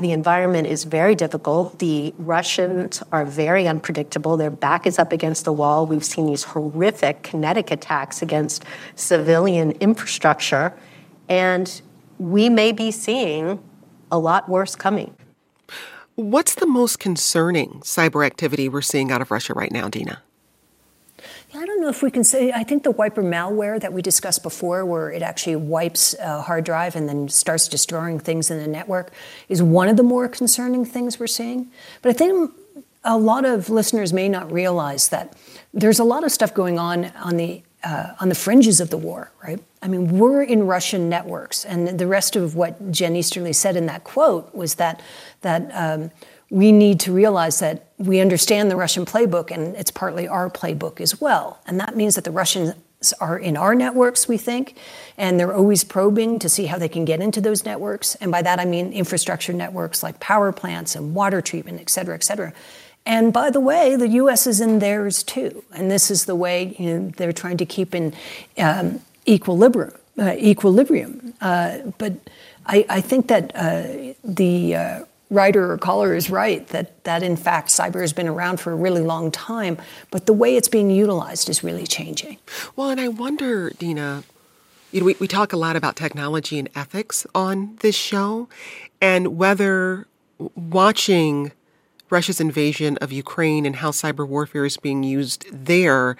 The 0.00 0.10
environment 0.10 0.66
is 0.66 0.82
very 0.82 1.14
difficult. 1.14 1.78
The 1.78 2.12
Russians 2.18 3.00
are 3.12 3.24
very 3.24 3.68
unpredictable. 3.68 4.36
Their 4.36 4.50
back 4.50 4.88
is 4.88 4.98
up 4.98 5.12
against 5.12 5.44
the 5.44 5.52
wall. 5.52 5.86
We've 5.86 6.04
seen 6.04 6.26
these 6.26 6.42
horrific 6.42 7.22
kinetic 7.22 7.70
attacks 7.70 8.20
against 8.20 8.64
civilian 8.96 9.72
infrastructure 9.72 10.74
and 11.28 11.82
we 12.18 12.48
may 12.48 12.72
be 12.72 12.90
seeing 12.90 13.62
a 14.10 14.18
lot 14.18 14.48
worse 14.48 14.74
coming. 14.76 15.16
What's 16.14 16.54
the 16.54 16.66
most 16.66 17.00
concerning 17.00 17.80
cyber 17.80 18.24
activity 18.24 18.68
we're 18.68 18.82
seeing 18.82 19.10
out 19.10 19.20
of 19.20 19.30
Russia 19.30 19.52
right 19.54 19.72
now, 19.72 19.88
Dina? 19.88 20.22
I 21.56 21.66
don't 21.66 21.80
know 21.80 21.88
if 21.88 22.02
we 22.02 22.10
can 22.10 22.24
say. 22.24 22.50
I 22.52 22.64
think 22.64 22.82
the 22.82 22.90
wiper 22.90 23.22
malware 23.22 23.80
that 23.80 23.92
we 23.92 24.02
discussed 24.02 24.42
before, 24.42 24.84
where 24.84 25.10
it 25.10 25.22
actually 25.22 25.56
wipes 25.56 26.14
a 26.20 26.42
hard 26.42 26.64
drive 26.64 26.96
and 26.96 27.08
then 27.08 27.28
starts 27.28 27.68
destroying 27.68 28.18
things 28.18 28.50
in 28.50 28.58
the 28.58 28.66
network, 28.66 29.12
is 29.48 29.62
one 29.62 29.88
of 29.88 29.96
the 29.96 30.02
more 30.02 30.28
concerning 30.28 30.84
things 30.84 31.20
we're 31.20 31.28
seeing. 31.28 31.70
But 32.02 32.10
I 32.10 32.12
think 32.12 32.52
a 33.04 33.16
lot 33.16 33.44
of 33.44 33.70
listeners 33.70 34.12
may 34.12 34.28
not 34.28 34.50
realize 34.50 35.08
that 35.08 35.36
there's 35.72 36.00
a 36.00 36.04
lot 36.04 36.24
of 36.24 36.32
stuff 36.32 36.52
going 36.54 36.78
on 36.78 37.06
on 37.16 37.36
the 37.36 37.62
uh, 37.84 38.14
on 38.18 38.28
the 38.30 38.34
fringes 38.34 38.80
of 38.80 38.90
the 38.90 38.96
war, 38.96 39.30
right? 39.42 39.62
I 39.84 39.88
mean, 39.88 40.18
we're 40.18 40.42
in 40.42 40.66
Russian 40.66 41.10
networks, 41.10 41.66
and 41.66 41.98
the 41.98 42.06
rest 42.06 42.36
of 42.36 42.56
what 42.56 42.90
Jen 42.90 43.14
Easterly 43.14 43.52
said 43.52 43.76
in 43.76 43.84
that 43.86 44.02
quote 44.02 44.52
was 44.54 44.76
that 44.76 45.02
that 45.42 45.70
um, 45.74 46.10
we 46.48 46.72
need 46.72 47.00
to 47.00 47.12
realize 47.12 47.58
that 47.58 47.88
we 47.98 48.18
understand 48.18 48.70
the 48.70 48.76
Russian 48.76 49.04
playbook, 49.04 49.50
and 49.50 49.76
it's 49.76 49.90
partly 49.90 50.26
our 50.26 50.48
playbook 50.48 51.02
as 51.02 51.20
well, 51.20 51.60
and 51.66 51.78
that 51.78 51.96
means 51.96 52.14
that 52.14 52.24
the 52.24 52.30
Russians 52.30 52.72
are 53.20 53.38
in 53.38 53.58
our 53.58 53.74
networks, 53.74 54.26
we 54.26 54.38
think, 54.38 54.78
and 55.18 55.38
they're 55.38 55.54
always 55.54 55.84
probing 55.84 56.38
to 56.38 56.48
see 56.48 56.64
how 56.64 56.78
they 56.78 56.88
can 56.88 57.04
get 57.04 57.20
into 57.20 57.42
those 57.42 57.66
networks, 57.66 58.14
and 58.16 58.32
by 58.32 58.40
that 58.40 58.58
I 58.58 58.64
mean 58.64 58.90
infrastructure 58.90 59.52
networks 59.52 60.02
like 60.02 60.18
power 60.18 60.50
plants 60.50 60.96
and 60.96 61.14
water 61.14 61.42
treatment, 61.42 61.78
et 61.78 61.90
cetera, 61.90 62.14
et 62.14 62.24
cetera. 62.24 62.54
And 63.04 63.34
by 63.34 63.50
the 63.50 63.60
way, 63.60 63.96
the 63.96 64.08
U.S. 64.08 64.46
is 64.46 64.62
in 64.62 64.78
theirs 64.78 65.22
too. 65.22 65.62
And 65.74 65.90
this 65.90 66.10
is 66.10 66.24
the 66.24 66.34
way 66.34 66.74
you 66.78 66.98
know, 66.98 67.12
they're 67.18 67.34
trying 67.34 67.58
to 67.58 67.66
keep 67.66 67.94
in 67.94 68.14
um, 68.56 69.02
equilibrium. 69.26 69.94
Uh, 70.18 70.34
equilibrium. 70.36 71.34
Uh, 71.40 71.78
but 71.98 72.12
I, 72.66 72.86
I, 72.88 73.00
think 73.00 73.26
that 73.28 73.50
uh, 73.54 74.14
the 74.22 74.76
uh, 74.76 75.04
writer 75.28 75.72
or 75.72 75.76
caller 75.76 76.14
is 76.14 76.30
right 76.30 76.66
that, 76.68 77.02
that 77.04 77.22
in 77.22 77.36
fact 77.36 77.68
cyber 77.68 78.00
has 78.00 78.12
been 78.12 78.28
around 78.28 78.60
for 78.60 78.72
a 78.72 78.76
really 78.76 79.02
long 79.02 79.30
time, 79.30 79.76
but 80.10 80.26
the 80.26 80.32
way 80.32 80.56
it's 80.56 80.68
being 80.68 80.90
utilized 80.90 81.48
is 81.48 81.64
really 81.64 81.86
changing. 81.86 82.38
Well, 82.76 82.90
and 82.90 83.00
I 83.00 83.08
wonder, 83.08 83.70
Dina, 83.70 84.22
you 84.92 85.00
know, 85.00 85.06
we, 85.06 85.16
we 85.18 85.26
talk 85.26 85.52
a 85.52 85.56
lot 85.56 85.74
about 85.74 85.96
technology 85.96 86.58
and 86.58 86.68
ethics 86.76 87.26
on 87.34 87.76
this 87.80 87.96
show, 87.96 88.48
and 89.00 89.36
whether 89.36 90.06
watching 90.54 91.50
Russia's 92.10 92.40
invasion 92.40 92.96
of 92.98 93.10
Ukraine 93.10 93.66
and 93.66 93.76
how 93.76 93.90
cyber 93.90 94.26
warfare 94.26 94.64
is 94.64 94.76
being 94.76 95.02
used 95.02 95.46
there, 95.50 96.16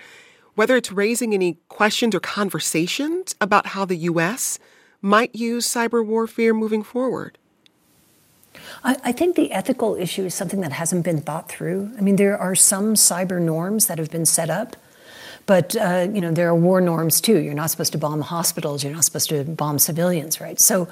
whether 0.55 0.77
it's 0.77 0.93
raising 0.93 1.35
any 1.35 1.59
questions 1.69 2.15
or 2.15 2.21
conversations 2.21 3.35
about 3.41 3.69
how 3.69 3.85
the 3.85 3.97
U.S. 3.97 4.59
might 5.03 5.35
use 5.35 5.67
cyber 5.67 6.05
warfare 6.05 6.55
moving 6.55 6.83
forward. 6.83 7.39
I, 8.83 8.97
I, 9.05 9.13
think 9.13 9.37
the 9.37 9.53
ethical 9.53 9.97
issue 9.97 10.25
is 10.25 10.35
something 10.35 10.61
that 10.61 10.73
hasn't 10.73 11.05
been 11.05 11.21
thought 11.21 11.49
through. 11.49 11.91
I 11.99 12.01
mean, 12.01 12.17
there 12.17 12.39
are 12.39 12.55
some 12.55 12.95
cyber 12.95 13.41
norms 13.41 13.87
that 13.87 13.99
have 13.99 14.11
been 14.11 14.27
set 14.27 14.49
up 14.49 14.77
but 15.47 15.77
uh, 15.77 16.09
you 16.13 16.21
know 16.21 16.33
there 16.33 16.49
are 16.49 16.55
war 16.55 16.81
norms 16.81 17.21
too. 17.21 17.39
You're 17.39 17.55
not 17.55 17.71
supposed 17.71 17.93
to 17.93 17.99
bomb 17.99 18.23
hospitals. 18.23 18.83
You're 18.83 18.93
not 18.93 19.05
supposed 19.05 19.29
to 19.29 19.45
bomb 19.45 19.79
civilians, 19.79 20.41
right? 20.41 20.59
So 20.61 20.89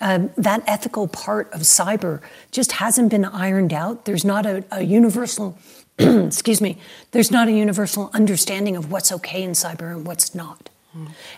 um, 0.00 0.30
that 0.36 0.62
ethical 0.66 1.08
part 1.08 1.52
of 1.52 1.62
cyber 1.62 2.20
just 2.50 2.72
hasn't 2.72 3.10
been 3.10 3.24
ironed 3.24 3.72
out. 3.72 4.04
There's 4.04 4.24
not 4.24 4.46
a, 4.46 4.64
a 4.70 4.82
universal 4.82 5.58
excuse 6.26 6.60
me, 6.60 6.78
there's 7.12 7.30
not 7.30 7.48
a 7.48 7.52
universal 7.52 8.10
understanding 8.12 8.76
of 8.76 8.90
what's 8.90 9.10
okay 9.12 9.42
in 9.42 9.52
cyber 9.52 9.90
and 9.90 10.06
what's 10.06 10.34
not. 10.34 10.68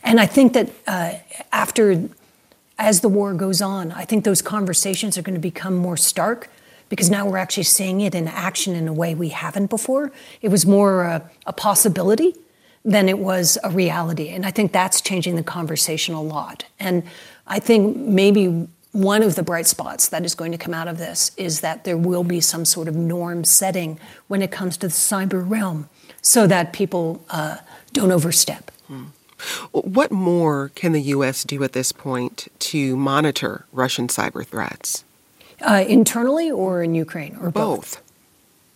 And 0.02 0.20
I 0.20 0.26
think 0.26 0.52
that 0.52 0.70
uh, 0.86 1.14
after, 1.52 2.08
as 2.78 3.00
the 3.00 3.08
war 3.08 3.34
goes 3.34 3.60
on, 3.60 3.92
I 3.92 4.04
think 4.04 4.24
those 4.24 4.42
conversations 4.42 5.18
are 5.18 5.22
going 5.22 5.34
to 5.34 5.40
become 5.40 5.74
more 5.74 5.96
stark 5.96 6.48
because 6.88 7.10
now 7.10 7.28
we're 7.28 7.38
actually 7.38 7.64
seeing 7.64 8.00
it 8.00 8.14
in 8.14 8.28
action 8.28 8.74
in 8.74 8.88
a 8.88 8.92
way 8.92 9.14
we 9.14 9.30
haven't 9.30 9.68
before. 9.68 10.12
It 10.42 10.48
was 10.48 10.64
more 10.64 11.02
a, 11.02 11.30
a 11.46 11.52
possibility 11.52 12.34
than 12.84 13.08
it 13.08 13.18
was 13.18 13.58
a 13.62 13.70
reality. 13.70 14.28
And 14.28 14.46
I 14.46 14.50
think 14.50 14.72
that's 14.72 15.00
changing 15.00 15.36
the 15.36 15.42
conversation 15.42 16.14
a 16.14 16.22
lot. 16.22 16.64
And 16.78 17.02
I 17.46 17.58
think 17.58 17.96
maybe 17.96 18.68
one 18.92 19.22
of 19.22 19.34
the 19.34 19.42
bright 19.42 19.66
spots 19.66 20.08
that 20.08 20.24
is 20.24 20.34
going 20.34 20.52
to 20.52 20.58
come 20.58 20.74
out 20.74 20.88
of 20.88 20.98
this 20.98 21.32
is 21.36 21.60
that 21.60 21.84
there 21.84 21.96
will 21.96 22.24
be 22.24 22.40
some 22.40 22.64
sort 22.64 22.88
of 22.88 22.96
norm 22.96 23.44
setting 23.44 23.98
when 24.28 24.42
it 24.42 24.50
comes 24.50 24.76
to 24.78 24.88
the 24.88 24.92
cyber 24.92 25.48
realm 25.48 25.88
so 26.22 26.46
that 26.46 26.72
people 26.72 27.24
uh, 27.30 27.58
don't 27.92 28.10
overstep. 28.10 28.70
Hmm. 28.86 29.04
What 29.72 30.10
more 30.10 30.70
can 30.74 30.92
the 30.92 31.00
U.S. 31.02 31.44
do 31.44 31.62
at 31.62 31.72
this 31.72 31.92
point 31.92 32.48
to 32.60 32.96
monitor 32.96 33.66
Russian 33.72 34.08
cyber 34.08 34.44
threats? 34.44 35.04
Uh, 35.60 35.84
internally 35.86 36.50
or 36.50 36.82
in 36.82 36.94
Ukraine 36.94 37.36
or 37.40 37.50
both? 37.50 38.02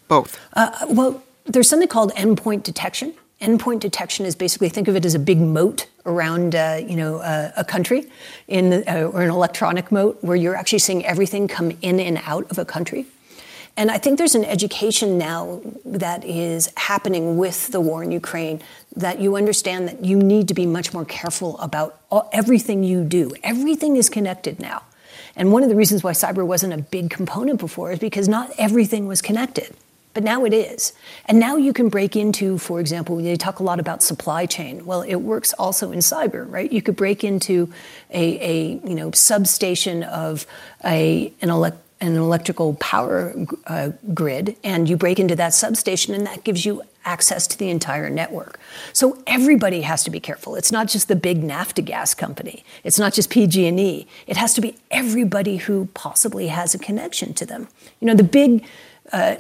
Both. 0.09 0.39
both. 0.39 0.41
Uh, 0.53 0.87
well, 0.89 1.23
there's 1.45 1.69
something 1.69 1.89
called 1.89 2.13
endpoint 2.13 2.63
detection. 2.63 3.15
Endpoint 3.41 3.81
detection 3.81 4.25
is 4.25 4.37
basically 4.37 4.69
think 4.69 4.87
of 4.87 4.95
it 4.95 5.05
as 5.05 5.15
a 5.15 5.19
big 5.19 5.39
moat 5.39 5.89
around, 6.07 6.55
uh, 6.55 6.81
you 6.87 6.97
know, 6.97 7.19
uh, 7.19 7.53
a 7.57 7.65
country, 7.65 8.07
in 8.49 8.71
the, 8.71 8.93
uh, 8.93 9.09
or 9.09 9.23
an 9.23 9.31
electronic 9.31 9.93
moat 9.93 10.19
where 10.21 10.37
you're 10.37 10.57
actually 10.57 10.79
seeing 10.79 11.05
everything 11.07 11.49
come 11.49 11.73
in 11.83 12.01
and 12.01 12.21
out 12.25 12.51
of 12.51 12.59
a 12.59 12.65
country. 12.65 13.07
And 13.77 13.91
I 13.91 13.97
think 13.97 14.19
there's 14.19 14.35
an 14.35 14.45
education 14.45 15.17
now 15.17 15.63
that 15.87 16.25
is 16.25 16.71
happening 16.77 17.39
with 17.39 17.69
the 17.69 17.81
war 17.81 18.03
in 18.03 18.13
Ukraine 18.13 18.61
that 18.97 19.19
you 19.19 19.37
understand 19.37 19.89
that 19.89 20.05
you 20.05 20.19
need 20.19 20.49
to 20.49 20.55
be 20.55 20.67
much 20.67 20.93
more 20.93 21.07
careful 21.07 21.59
about 21.59 21.99
all, 22.11 22.29
everything 22.33 22.85
you 22.85 23.03
do. 23.03 23.33
Everything 23.43 23.97
is 23.97 24.11
connected 24.11 24.61
now. 24.61 24.83
And 25.37 25.53
one 25.53 25.63
of 25.63 25.71
the 25.71 25.77
reasons 25.77 26.05
why 26.05 26.13
cyber 26.13 26.47
wasn't 26.47 26.75
a 26.75 26.79
big 26.79 27.09
component 27.09 27.59
before 27.59 27.93
is 27.93 27.99
because 27.99 28.29
not 28.29 28.51
everything 28.59 29.07
was 29.07 29.23
connected 29.23 29.75
but 30.15 30.23
now 30.23 30.45
it 30.45 30.53
is. 30.53 30.93
And 31.27 31.39
now 31.39 31.57
you 31.57 31.73
can 31.73 31.89
break 31.89 32.17
into, 32.17 32.59
for 32.59 32.81
example, 32.81 33.17
they 33.17 33.37
talk 33.37 33.59
a 33.59 33.63
lot 33.63 33.81
about 33.81 34.03
supply 34.03 34.47
chain. 34.47 34.85
Well, 34.85 35.03
it 35.03 35.17
works 35.17 35.53
also 35.55 35.93
in 35.93 36.01
cyber, 36.01 36.51
right? 36.51 36.71
You 36.71 36.83
could 36.83 36.97
break 36.97 37.25
into 37.25 37.73
a, 38.11 38.39
a 38.41 38.81
you 38.87 38.95
know 38.95 39.11
substation 39.13 40.03
of 40.03 40.47
a 40.85 41.33
an 41.41 41.51
an 42.03 42.17
electrical 42.17 42.75
power 42.75 43.33
uh, 43.69 43.91
grid 44.13 44.57
and 44.65 44.89
you 44.89 44.97
break 44.97 45.21
into 45.21 45.37
that 45.37 45.55
substation 45.55 46.15
and 46.15 46.27
that 46.27 46.43
gives 46.43 46.67
you 46.67 46.83
access 47.05 47.47
to 47.47 47.57
the 47.57 47.69
entire 47.69 48.11
network. 48.11 48.59
So 48.93 49.23
everybody 49.27 49.83
has 49.83 50.03
to 50.05 50.11
be 50.11 50.19
careful. 50.19 50.57
It's 50.57 50.73
not 50.73 50.89
just 50.89 51.07
the 51.07 51.15
big 51.15 51.43
Naftogaz 51.43 52.17
company. 52.17 52.65
It's 52.83 52.99
not 52.99 53.13
just 53.13 53.31
PG&E. 53.31 54.07
It 54.27 54.37
has 54.37 54.53
to 54.55 54.61
be 54.61 54.77
everybody 54.91 55.59
who 55.59 55.87
possibly 55.95 56.49
has 56.49 56.75
a 56.75 56.79
connection 56.79 57.35
to 57.35 57.47
them. 57.47 57.69
You 58.01 58.09
know, 58.09 58.15
the 58.15 58.25
big 58.25 58.65
uh, 59.13 59.37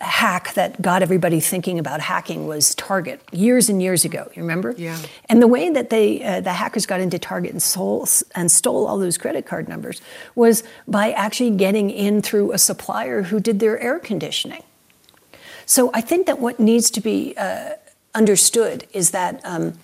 hack 0.00 0.54
that 0.54 0.80
got 0.80 1.02
everybody 1.02 1.40
thinking 1.40 1.78
about 1.78 2.00
hacking 2.00 2.46
was 2.46 2.74
Target 2.74 3.20
years 3.32 3.68
and 3.68 3.82
years 3.82 4.04
ago. 4.04 4.30
You 4.34 4.42
remember? 4.42 4.74
Yeah. 4.76 4.98
And 5.28 5.42
the 5.42 5.46
way 5.46 5.70
that 5.70 5.90
they 5.90 6.22
uh, 6.22 6.40
the 6.40 6.52
hackers 6.52 6.86
got 6.86 7.00
into 7.00 7.18
Target 7.18 7.52
and 7.52 7.62
stole 7.62 8.08
and 8.34 8.50
stole 8.50 8.86
all 8.86 8.98
those 8.98 9.18
credit 9.18 9.46
card 9.46 9.68
numbers 9.68 10.00
was 10.34 10.62
by 10.88 11.12
actually 11.12 11.50
getting 11.50 11.90
in 11.90 12.22
through 12.22 12.52
a 12.52 12.58
supplier 12.58 13.22
who 13.22 13.40
did 13.40 13.60
their 13.60 13.78
air 13.78 13.98
conditioning. 13.98 14.62
So 15.66 15.90
I 15.92 16.00
think 16.00 16.26
that 16.26 16.38
what 16.40 16.58
needs 16.58 16.90
to 16.92 17.00
be 17.00 17.34
uh, 17.36 17.74
understood 18.14 18.86
is 18.92 19.10
that 19.10 19.40
um, 19.44 19.78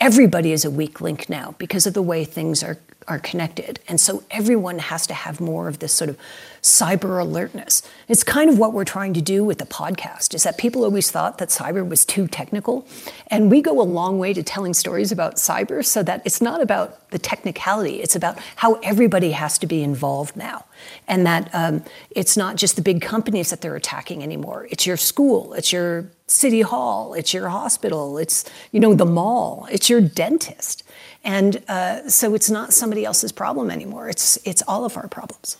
everybody 0.00 0.52
is 0.52 0.64
a 0.64 0.70
weak 0.70 1.00
link 1.00 1.28
now 1.28 1.54
because 1.58 1.86
of 1.86 1.94
the 1.94 2.02
way 2.02 2.24
things 2.24 2.62
are 2.62 2.78
are 3.08 3.18
connected. 3.18 3.80
And 3.88 4.00
so 4.00 4.22
everyone 4.30 4.78
has 4.78 5.06
to 5.08 5.14
have 5.14 5.40
more 5.40 5.68
of 5.68 5.78
this 5.78 5.92
sort 5.92 6.10
of 6.10 6.16
cyber 6.62 7.20
alertness. 7.20 7.82
It's 8.08 8.22
kind 8.22 8.48
of 8.48 8.58
what 8.58 8.72
we're 8.72 8.84
trying 8.84 9.14
to 9.14 9.20
do 9.20 9.42
with 9.42 9.58
the 9.58 9.66
podcast 9.66 10.32
is 10.32 10.44
that 10.44 10.58
people 10.58 10.84
always 10.84 11.10
thought 11.10 11.38
that 11.38 11.48
cyber 11.48 11.86
was 11.86 12.04
too 12.04 12.28
technical. 12.28 12.86
And 13.26 13.50
we 13.50 13.60
go 13.60 13.80
a 13.80 13.82
long 13.82 14.18
way 14.18 14.32
to 14.32 14.42
telling 14.42 14.72
stories 14.72 15.10
about 15.10 15.36
cyber 15.36 15.84
so 15.84 16.02
that 16.04 16.22
it's 16.24 16.40
not 16.40 16.60
about 16.60 17.10
the 17.10 17.18
technicality, 17.18 18.00
it's 18.00 18.14
about 18.14 18.38
how 18.56 18.74
everybody 18.74 19.32
has 19.32 19.58
to 19.58 19.66
be 19.66 19.82
involved 19.82 20.36
now. 20.36 20.64
And 21.08 21.26
that 21.26 21.50
um, 21.52 21.84
it's 22.10 22.36
not 22.36 22.56
just 22.56 22.76
the 22.76 22.82
big 22.82 23.02
companies 23.02 23.50
that 23.50 23.60
they're 23.60 23.76
attacking 23.76 24.22
anymore. 24.22 24.68
It's 24.70 24.86
your 24.86 24.96
school, 24.96 25.54
it's 25.54 25.72
your 25.72 26.06
city 26.28 26.62
hall, 26.62 27.14
it's 27.14 27.34
your 27.34 27.48
hospital, 27.48 28.18
it's 28.18 28.44
you 28.70 28.80
know 28.80 28.94
the 28.94 29.04
mall, 29.04 29.66
it's 29.70 29.90
your 29.90 30.00
dentist. 30.00 30.81
And 31.24 31.62
uh, 31.68 32.08
so 32.08 32.34
it's 32.34 32.50
not 32.50 32.72
somebody 32.72 33.04
else's 33.04 33.32
problem 33.32 33.70
anymore. 33.70 34.08
It's, 34.08 34.38
it's 34.44 34.62
all 34.66 34.84
of 34.84 34.96
our 34.96 35.08
problems. 35.08 35.56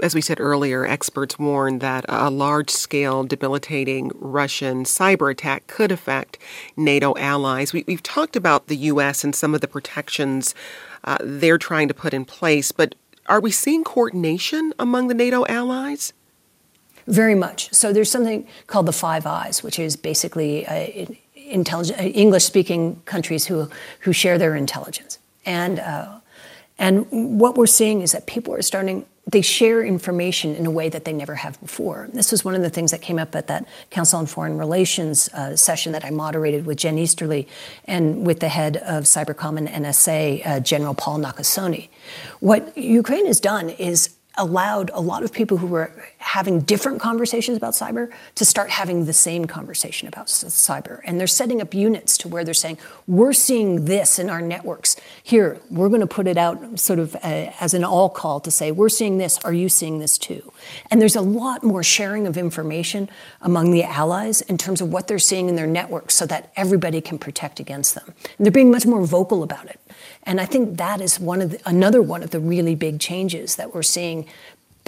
As 0.00 0.14
we 0.14 0.20
said 0.20 0.38
earlier, 0.38 0.86
experts 0.86 1.38
warn 1.38 1.80
that 1.80 2.04
a 2.08 2.30
large 2.30 2.70
scale 2.70 3.24
debilitating 3.24 4.12
Russian 4.14 4.84
cyber 4.84 5.30
attack 5.30 5.66
could 5.66 5.90
affect 5.90 6.38
NATO 6.76 7.16
allies. 7.16 7.72
We, 7.72 7.84
have 7.88 8.02
talked 8.02 8.36
about 8.36 8.68
the 8.68 8.76
U.S. 8.76 9.24
and 9.24 9.34
some 9.34 9.54
of 9.54 9.60
the 9.60 9.68
protections 9.68 10.54
uh, 11.04 11.18
they're 11.20 11.58
trying 11.58 11.88
to 11.88 11.94
put 11.94 12.14
in 12.14 12.24
place, 12.24 12.72
but 12.72 12.94
are 13.26 13.40
we 13.40 13.50
seeing 13.50 13.84
coordination 13.84 14.72
among 14.78 15.08
the 15.08 15.14
NATO 15.14 15.44
allies? 15.46 16.12
Very 17.06 17.34
much. 17.34 17.72
So 17.72 17.92
there's 17.92 18.10
something 18.10 18.46
called 18.66 18.86
the 18.86 18.92
Five 18.92 19.26
Eyes, 19.26 19.62
which 19.62 19.78
is 19.78 19.96
basically 19.96 20.66
uh, 20.66 21.06
uh, 21.48 22.02
English-speaking 22.02 23.02
countries 23.04 23.46
who 23.46 23.70
who 24.00 24.12
share 24.12 24.38
their 24.38 24.54
intelligence, 24.54 25.18
and 25.44 25.78
uh, 25.78 26.20
and 26.78 27.06
what 27.10 27.56
we're 27.56 27.66
seeing 27.66 28.02
is 28.02 28.12
that 28.12 28.26
people 28.26 28.54
are 28.54 28.62
starting. 28.62 29.04
They 29.30 29.42
share 29.42 29.84
information 29.84 30.54
in 30.54 30.64
a 30.64 30.70
way 30.70 30.88
that 30.88 31.04
they 31.04 31.12
never 31.12 31.34
have 31.34 31.60
before. 31.60 32.08
This 32.14 32.32
was 32.32 32.46
one 32.46 32.54
of 32.54 32.62
the 32.62 32.70
things 32.70 32.92
that 32.92 33.02
came 33.02 33.18
up 33.18 33.34
at 33.34 33.46
that 33.48 33.66
Council 33.90 34.18
on 34.18 34.26
Foreign 34.26 34.56
Relations 34.56 35.28
uh, 35.34 35.54
session 35.54 35.92
that 35.92 36.02
I 36.02 36.08
moderated 36.10 36.64
with 36.64 36.78
Jen 36.78 36.96
Easterly 36.96 37.46
and 37.84 38.26
with 38.26 38.40
the 38.40 38.48
head 38.48 38.78
of 38.78 39.04
Cybercom 39.04 39.58
and 39.58 39.68
NSA, 39.68 40.46
uh, 40.46 40.60
General 40.60 40.94
Paul 40.94 41.18
Nakasone. 41.18 41.88
What 42.40 42.74
Ukraine 42.78 43.26
has 43.26 43.38
done 43.38 43.68
is 43.68 44.16
allowed 44.38 44.90
a 44.94 45.00
lot 45.00 45.24
of 45.24 45.32
people 45.32 45.58
who 45.58 45.66
were 45.66 45.92
having 46.28 46.60
different 46.60 47.00
conversations 47.00 47.56
about 47.56 47.72
cyber 47.72 48.12
to 48.34 48.44
start 48.44 48.68
having 48.68 49.06
the 49.06 49.14
same 49.14 49.46
conversation 49.46 50.06
about 50.06 50.26
cyber. 50.26 51.00
And 51.04 51.18
they're 51.18 51.26
setting 51.26 51.62
up 51.62 51.72
units 51.72 52.18
to 52.18 52.28
where 52.28 52.44
they're 52.44 52.52
saying, 52.52 52.76
we're 53.06 53.32
seeing 53.32 53.86
this 53.86 54.18
in 54.18 54.28
our 54.28 54.42
networks. 54.42 54.96
Here, 55.22 55.58
we're 55.70 55.88
going 55.88 56.02
to 56.02 56.06
put 56.06 56.26
it 56.26 56.36
out 56.36 56.78
sort 56.78 56.98
of 56.98 57.16
uh, 57.16 57.50
as 57.60 57.72
an 57.72 57.82
all 57.82 58.10
call 58.10 58.40
to 58.40 58.50
say, 58.50 58.70
we're 58.70 58.90
seeing 58.90 59.16
this. 59.16 59.38
Are 59.38 59.54
you 59.54 59.70
seeing 59.70 60.00
this 60.00 60.18
too? 60.18 60.52
And 60.90 61.00
there's 61.00 61.16
a 61.16 61.22
lot 61.22 61.64
more 61.64 61.82
sharing 61.82 62.26
of 62.26 62.36
information 62.36 63.08
among 63.40 63.70
the 63.70 63.84
allies 63.84 64.42
in 64.42 64.58
terms 64.58 64.82
of 64.82 64.92
what 64.92 65.08
they're 65.08 65.18
seeing 65.18 65.48
in 65.48 65.56
their 65.56 65.66
networks 65.66 66.14
so 66.14 66.26
that 66.26 66.52
everybody 66.56 67.00
can 67.00 67.18
protect 67.18 67.58
against 67.58 67.94
them. 67.94 68.14
And 68.36 68.44
they're 68.44 68.52
being 68.52 68.70
much 68.70 68.84
more 68.84 69.02
vocal 69.06 69.42
about 69.42 69.64
it. 69.64 69.80
And 70.24 70.42
I 70.42 70.44
think 70.44 70.76
that 70.76 71.00
is 71.00 71.18
one 71.18 71.40
of 71.40 71.52
the, 71.52 71.60
another 71.64 72.02
one 72.02 72.22
of 72.22 72.30
the 72.30 72.38
really 72.38 72.74
big 72.74 73.00
changes 73.00 73.56
that 73.56 73.74
we're 73.74 73.82
seeing 73.82 74.26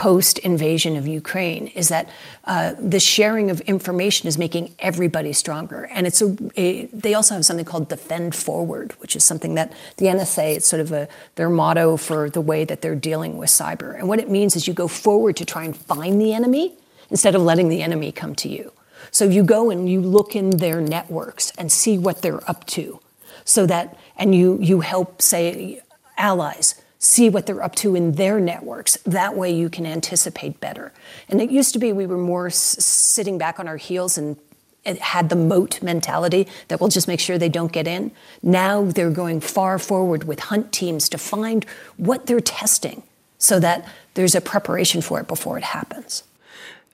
post 0.00 0.38
invasion 0.38 0.96
of 0.96 1.06
Ukraine 1.06 1.66
is 1.66 1.90
that 1.90 2.08
uh, 2.46 2.72
the 2.78 2.98
sharing 2.98 3.50
of 3.50 3.60
information 3.60 4.28
is 4.28 4.38
making 4.38 4.74
everybody 4.78 5.34
stronger. 5.34 5.84
And 5.92 6.06
it's 6.06 6.22
a, 6.22 6.34
a, 6.56 6.86
they 6.86 7.12
also 7.12 7.34
have 7.34 7.44
something 7.44 7.66
called 7.66 7.90
defend 7.90 8.34
forward, 8.34 8.92
which 9.02 9.14
is 9.14 9.24
something 9.24 9.56
that 9.56 9.74
the 9.98 10.06
NSA, 10.06 10.56
it's 10.56 10.66
sort 10.66 10.80
of 10.80 10.90
a, 10.90 11.06
their 11.34 11.50
motto 11.50 11.98
for 11.98 12.30
the 12.30 12.40
way 12.40 12.64
that 12.64 12.80
they're 12.80 12.94
dealing 12.94 13.36
with 13.36 13.50
cyber. 13.50 13.94
And 13.94 14.08
what 14.08 14.18
it 14.18 14.30
means 14.30 14.56
is 14.56 14.66
you 14.66 14.72
go 14.72 14.88
forward 14.88 15.36
to 15.36 15.44
try 15.44 15.64
and 15.64 15.76
find 15.76 16.18
the 16.18 16.32
enemy 16.32 16.72
instead 17.10 17.34
of 17.34 17.42
letting 17.42 17.68
the 17.68 17.82
enemy 17.82 18.10
come 18.10 18.34
to 18.36 18.48
you. 18.48 18.72
So 19.10 19.26
you 19.26 19.42
go 19.42 19.68
and 19.68 19.86
you 19.86 20.00
look 20.00 20.34
in 20.34 20.48
their 20.48 20.80
networks 20.80 21.52
and 21.58 21.70
see 21.70 21.98
what 21.98 22.22
they're 22.22 22.48
up 22.48 22.64
to 22.68 23.00
so 23.44 23.66
that, 23.66 23.98
and 24.16 24.34
you, 24.34 24.56
you 24.62 24.80
help, 24.80 25.20
say, 25.20 25.82
allies 26.16 26.79
see 27.00 27.30
what 27.30 27.46
they're 27.46 27.62
up 27.62 27.74
to 27.74 27.96
in 27.96 28.12
their 28.12 28.38
networks. 28.38 28.96
That 29.04 29.34
way 29.34 29.50
you 29.50 29.70
can 29.70 29.86
anticipate 29.86 30.60
better. 30.60 30.92
And 31.28 31.40
it 31.40 31.50
used 31.50 31.72
to 31.72 31.78
be 31.78 31.92
we 31.92 32.06
were 32.06 32.18
more 32.18 32.48
s- 32.48 32.84
sitting 32.84 33.38
back 33.38 33.58
on 33.58 33.66
our 33.66 33.78
heels 33.78 34.18
and 34.18 34.36
it 34.84 34.98
had 34.98 35.30
the 35.30 35.36
moat 35.36 35.82
mentality 35.82 36.46
that 36.68 36.78
we'll 36.78 36.90
just 36.90 37.08
make 37.08 37.18
sure 37.18 37.38
they 37.38 37.48
don't 37.48 37.72
get 37.72 37.86
in. 37.86 38.12
Now 38.42 38.84
they're 38.84 39.10
going 39.10 39.40
far 39.40 39.78
forward 39.78 40.24
with 40.24 40.40
hunt 40.40 40.72
teams 40.72 41.08
to 41.08 41.18
find 41.18 41.64
what 41.96 42.26
they're 42.26 42.40
testing 42.40 43.02
so 43.38 43.58
that 43.60 43.88
there's 44.14 44.34
a 44.34 44.40
preparation 44.40 45.00
for 45.00 45.20
it 45.20 45.26
before 45.26 45.56
it 45.56 45.64
happens. 45.64 46.22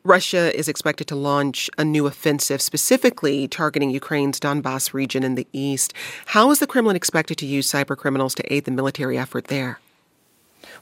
Russia 0.04 0.56
is 0.56 0.68
expected 0.68 1.08
to 1.08 1.16
launch 1.16 1.68
a 1.78 1.84
new 1.84 2.06
offensive 2.06 2.62
specifically 2.62 3.48
targeting 3.48 3.90
Ukraine's 3.90 4.38
Donbass 4.38 4.94
region 4.94 5.24
in 5.24 5.34
the 5.34 5.48
east. 5.52 5.92
How 6.26 6.52
is 6.52 6.60
the 6.60 6.66
Kremlin 6.68 6.94
expected 6.94 7.38
to 7.38 7.46
use 7.46 7.68
cyber 7.68 7.96
criminals 7.96 8.36
to 8.36 8.52
aid 8.52 8.66
the 8.66 8.70
military 8.70 9.18
effort 9.18 9.46
there? 9.46 9.80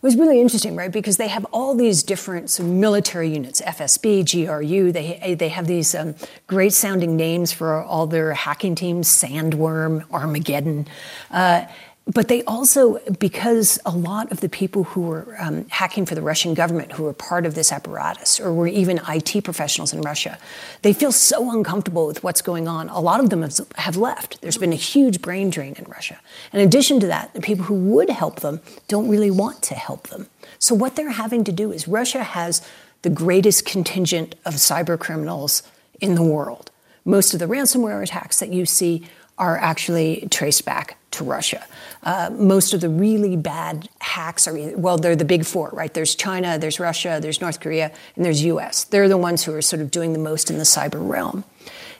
Was 0.02 0.16
really 0.16 0.40
interesting, 0.40 0.76
right? 0.76 0.90
Because 0.92 1.16
they 1.16 1.28
have 1.28 1.44
all 1.52 1.74
these 1.74 2.02
different 2.02 2.58
military 2.60 3.30
units, 3.30 3.60
FSB, 3.62 4.46
GRU. 4.46 4.92
They, 4.92 5.34
they 5.38 5.48
have 5.48 5.66
these 5.66 5.94
um, 5.94 6.14
great 6.46 6.72
sounding 6.72 7.16
names 7.16 7.52
for 7.52 7.82
all 7.82 8.06
their 8.06 8.34
hacking 8.34 8.74
teams, 8.74 9.08
Sandworm, 9.08 10.04
Armageddon. 10.10 10.86
Uh, 11.30 11.66
but 12.06 12.28
they 12.28 12.42
also, 12.44 12.98
because 13.18 13.78
a 13.86 13.90
lot 13.90 14.30
of 14.30 14.40
the 14.40 14.48
people 14.48 14.84
who 14.84 15.02
were 15.02 15.36
um, 15.38 15.64
hacking 15.70 16.04
for 16.04 16.14
the 16.14 16.20
Russian 16.20 16.52
government, 16.52 16.92
who 16.92 17.04
were 17.04 17.14
part 17.14 17.46
of 17.46 17.54
this 17.54 17.72
apparatus, 17.72 18.38
or 18.38 18.52
were 18.52 18.66
even 18.66 19.00
IT 19.08 19.42
professionals 19.42 19.94
in 19.94 20.02
Russia, 20.02 20.38
they 20.82 20.92
feel 20.92 21.12
so 21.12 21.50
uncomfortable 21.50 22.06
with 22.06 22.22
what's 22.22 22.42
going 22.42 22.68
on. 22.68 22.90
A 22.90 23.00
lot 23.00 23.20
of 23.20 23.30
them 23.30 23.40
have, 23.40 23.58
have 23.76 23.96
left. 23.96 24.42
There's 24.42 24.58
been 24.58 24.72
a 24.72 24.76
huge 24.76 25.22
brain 25.22 25.48
drain 25.48 25.74
in 25.78 25.84
Russia. 25.84 26.20
In 26.52 26.60
addition 26.60 27.00
to 27.00 27.06
that, 27.06 27.32
the 27.32 27.40
people 27.40 27.64
who 27.64 27.74
would 27.74 28.10
help 28.10 28.40
them 28.40 28.60
don't 28.86 29.08
really 29.08 29.30
want 29.30 29.62
to 29.62 29.74
help 29.74 30.08
them. 30.08 30.26
So 30.58 30.74
what 30.74 30.96
they're 30.96 31.10
having 31.10 31.42
to 31.44 31.52
do 31.52 31.72
is 31.72 31.88
Russia 31.88 32.22
has 32.22 32.60
the 33.00 33.10
greatest 33.10 33.64
contingent 33.64 34.34
of 34.44 34.54
cyber 34.54 34.98
criminals 34.98 35.62
in 36.02 36.16
the 36.16 36.22
world. 36.22 36.70
Most 37.06 37.32
of 37.32 37.40
the 37.40 37.46
ransomware 37.46 38.02
attacks 38.02 38.40
that 38.40 38.50
you 38.50 38.66
see 38.66 39.06
are 39.38 39.58
actually 39.58 40.28
traced 40.30 40.64
back 40.64 40.96
to 41.10 41.24
Russia. 41.24 41.64
Uh, 42.02 42.30
most 42.32 42.74
of 42.74 42.80
the 42.80 42.88
really 42.88 43.36
bad 43.36 43.88
hacks 44.00 44.46
are, 44.46 44.56
well, 44.76 44.96
they're 44.96 45.16
the 45.16 45.24
big 45.24 45.44
four, 45.44 45.70
right? 45.72 45.92
There's 45.94 46.14
China, 46.14 46.58
there's 46.58 46.78
Russia, 46.78 47.18
there's 47.20 47.40
North 47.40 47.60
Korea, 47.60 47.92
and 48.16 48.24
there's 48.24 48.44
US. 48.44 48.84
They're 48.84 49.08
the 49.08 49.16
ones 49.16 49.44
who 49.44 49.54
are 49.54 49.62
sort 49.62 49.80
of 49.80 49.90
doing 49.90 50.12
the 50.12 50.18
most 50.18 50.50
in 50.50 50.58
the 50.58 50.64
cyber 50.64 51.06
realm. 51.06 51.44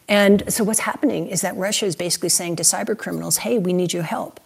And 0.09 0.53
so 0.53 0.65
what's 0.65 0.81
happening 0.81 1.29
is 1.29 1.41
that 1.41 1.57
Russia 1.57 1.87
is 1.87 1.97
basically 1.97 2.29
saying 2.29 2.57
to 2.57 2.63
cyber 2.63 2.97
criminals, 2.97 3.39
hey, 3.39 3.59
we 3.59 3.73
need 3.73 3.93
your 3.93 4.03
help. 4.03 4.41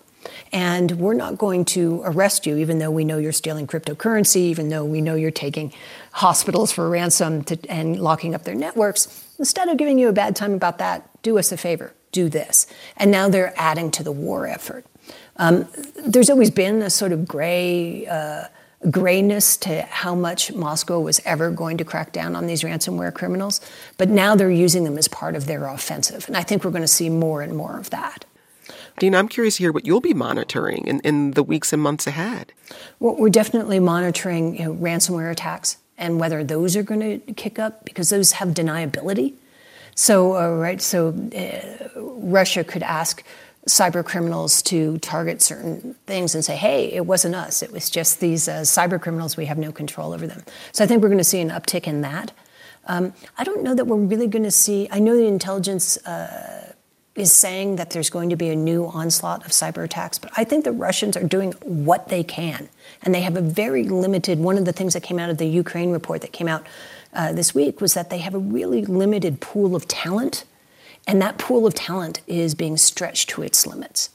And 0.53 0.93
we're 0.93 1.15
not 1.15 1.39
going 1.39 1.65
to 1.67 2.03
arrest 2.05 2.47
you, 2.47 2.57
even 2.57 2.79
though 2.79 2.91
we 2.91 3.05
know 3.05 3.19
you're 3.19 3.33
stealing 3.33 3.67
cryptocurrency, 3.67 4.37
even 4.37 4.69
though 4.69 4.85
we 4.85 5.01
know 5.01 5.15
you're 5.15 5.31
taking 5.31 5.73
hospitals 6.13 6.73
for 6.73 6.89
ransom 6.89 7.45
to, 7.45 7.59
and 7.69 8.01
locking 8.01 8.35
up 8.35 8.45
their 8.45 8.55
networks. 8.55 9.27
Instead 9.39 9.69
of 9.69 9.77
giving 9.77 9.99
you 9.99 10.09
a 10.09 10.13
bad 10.13 10.37
time 10.37 10.53
about 10.53 10.79
that, 10.79 11.09
do 11.23 11.39
us 11.39 11.53
a 11.53 11.57
favor, 11.57 11.93
do 12.13 12.29
this. 12.29 12.67
And 12.97 13.11
now 13.11 13.29
they're 13.29 13.55
adding 13.57 13.91
to 13.93 14.03
the 14.03 14.13
war 14.13 14.47
effort. 14.47 14.85
Um, 15.37 15.69
there's 15.97 16.31
always 16.31 16.51
been 16.51 16.83
a 16.83 16.91
sort 16.91 17.13
of 17.13 17.27
gray. 17.27 18.07
Uh, 18.07 18.45
grayness 18.91 19.57
to 19.57 19.83
how 19.83 20.15
much 20.15 20.53
Moscow 20.53 21.01
was 21.01 21.21
ever 21.25 21.51
going 21.51 21.79
to 21.79 21.85
crack 21.85 22.13
down 22.13 22.37
on 22.37 22.47
these 22.47 22.63
ransomware 22.63 23.13
criminals, 23.13 23.61
but 23.97 24.09
now 24.09 24.37
they're 24.37 24.53
using 24.53 24.85
them 24.85 24.97
as 24.97 25.09
part 25.09 25.35
of 25.35 25.47
their 25.47 25.67
offensive. 25.67 26.29
And 26.29 26.37
I 26.37 26.45
think 26.45 26.65
we're 26.65 26.71
going 26.71 26.83
to 26.83 26.87
see 26.87 27.11
more 27.11 27.43
and 27.43 27.57
more 27.57 27.77
of 27.77 27.91
that. 27.91 28.25
Dina, 28.99 29.19
I'm 29.19 29.29
curious 29.29 29.57
to 29.57 29.65
hear 29.65 29.73
what 29.73 29.87
you'll 29.87 30.01
be 30.01 30.15
monitoring 30.15 30.87
in, 30.87 31.01
in 31.01 31.33
the 31.33 31.43
weeks 31.43 31.73
and 31.73 31.83
months 31.83 32.07
ahead. 32.07 32.53
Well, 32.99 33.17
we're 33.17 33.31
definitely 33.31 33.81
monitoring 33.81 34.57
you 34.57 34.65
know, 34.65 34.75
ransomware 34.75 35.31
attacks 35.31 35.79
and 35.97 36.21
whether 36.21 36.45
those 36.45 36.77
are 36.77 36.83
going 36.83 37.01
to 37.01 37.33
kick 37.35 37.59
up 37.59 37.85
because 37.85 38.11
those 38.11 38.33
have 38.33 38.51
deniability. 38.51 39.35
So, 39.99 40.37
uh, 40.37 40.51
right, 40.51 40.81
so 40.81 41.09
uh, 41.09 41.89
Russia 41.97 42.63
could 42.63 42.85
ask 42.85 43.25
cyber 43.67 44.05
criminals 44.05 44.63
to 44.63 44.97
target 44.99 45.43
certain 45.43 45.97
things 46.07 46.37
and 46.37 46.45
say, 46.45 46.55
hey, 46.55 46.93
it 46.93 47.05
wasn't 47.05 47.35
us. 47.35 47.65
It 47.65 47.73
was 47.73 47.91
just 47.91 48.21
these 48.21 48.47
uh, 48.47 48.61
cyber 48.61 49.01
criminals. 49.01 49.37
We 49.37 49.47
have 49.47 49.59
no 49.59 49.73
control 49.73 50.13
over 50.13 50.25
them. 50.25 50.45
So 50.71 50.85
I 50.85 50.87
think 50.87 51.03
we're 51.03 51.09
going 51.09 51.19
to 51.19 51.25
see 51.25 51.41
an 51.41 51.51
uptick 51.51 51.89
in 51.89 52.03
that. 52.03 52.31
Um, 52.87 53.13
I 53.39 53.43
don't 53.43 53.65
know 53.65 53.75
that 53.75 53.87
we're 53.87 53.97
really 53.97 54.29
going 54.29 54.45
to 54.45 54.53
see, 54.53 54.87
I 54.93 55.01
know 55.01 55.17
the 55.17 55.27
intelligence 55.27 55.97
uh, 56.07 56.75
is 57.17 57.33
saying 57.33 57.75
that 57.77 57.91
there's 57.91 58.09
going 58.09 58.31
to 58.31 58.37
be 58.37 58.51
a 58.51 58.57
new 58.57 58.87
onslaught 58.87 59.45
of 59.45 59.51
cyber 59.51 59.83
attacks, 59.83 60.17
but 60.17 60.31
I 60.37 60.45
think 60.45 60.65
the 60.65 60.71
Russians 60.71 61.17
are 61.17 61.25
doing 61.25 61.51
what 61.63 62.09
they 62.09 62.23
can. 62.23 62.69
And 63.03 63.13
they 63.13 63.23
have 63.23 63.37
a 63.37 63.43
very 63.43 63.83
limited, 63.83 64.39
one 64.39 64.59
of 64.59 64.65
the 64.65 64.73
things 64.73 64.95
that 64.95 65.03
came 65.03 65.19
out 65.19 65.29
of 65.29 65.39
the 65.39 65.47
Ukraine 65.47 65.91
report 65.91 66.21
that 66.21 66.33
came 66.33 66.47
out 66.47 66.65
uh, 67.13 67.33
this 67.33 67.55
week 67.55 67.81
was 67.81 67.95
that 67.95 68.11
they 68.11 68.19
have 68.19 68.35
a 68.35 68.39
really 68.39 68.85
limited 68.85 69.41
pool 69.41 69.75
of 69.75 69.89
talent 69.89 70.45
and 71.09 71.23
that 71.23 71.39
pool 71.39 71.67
of 71.67 71.75
talent 71.75 72.21
is 72.27 72.55
being 72.55 72.77
stretched 72.77 73.31
to 73.31 73.43
its 73.43 73.67
limits. 73.67 74.11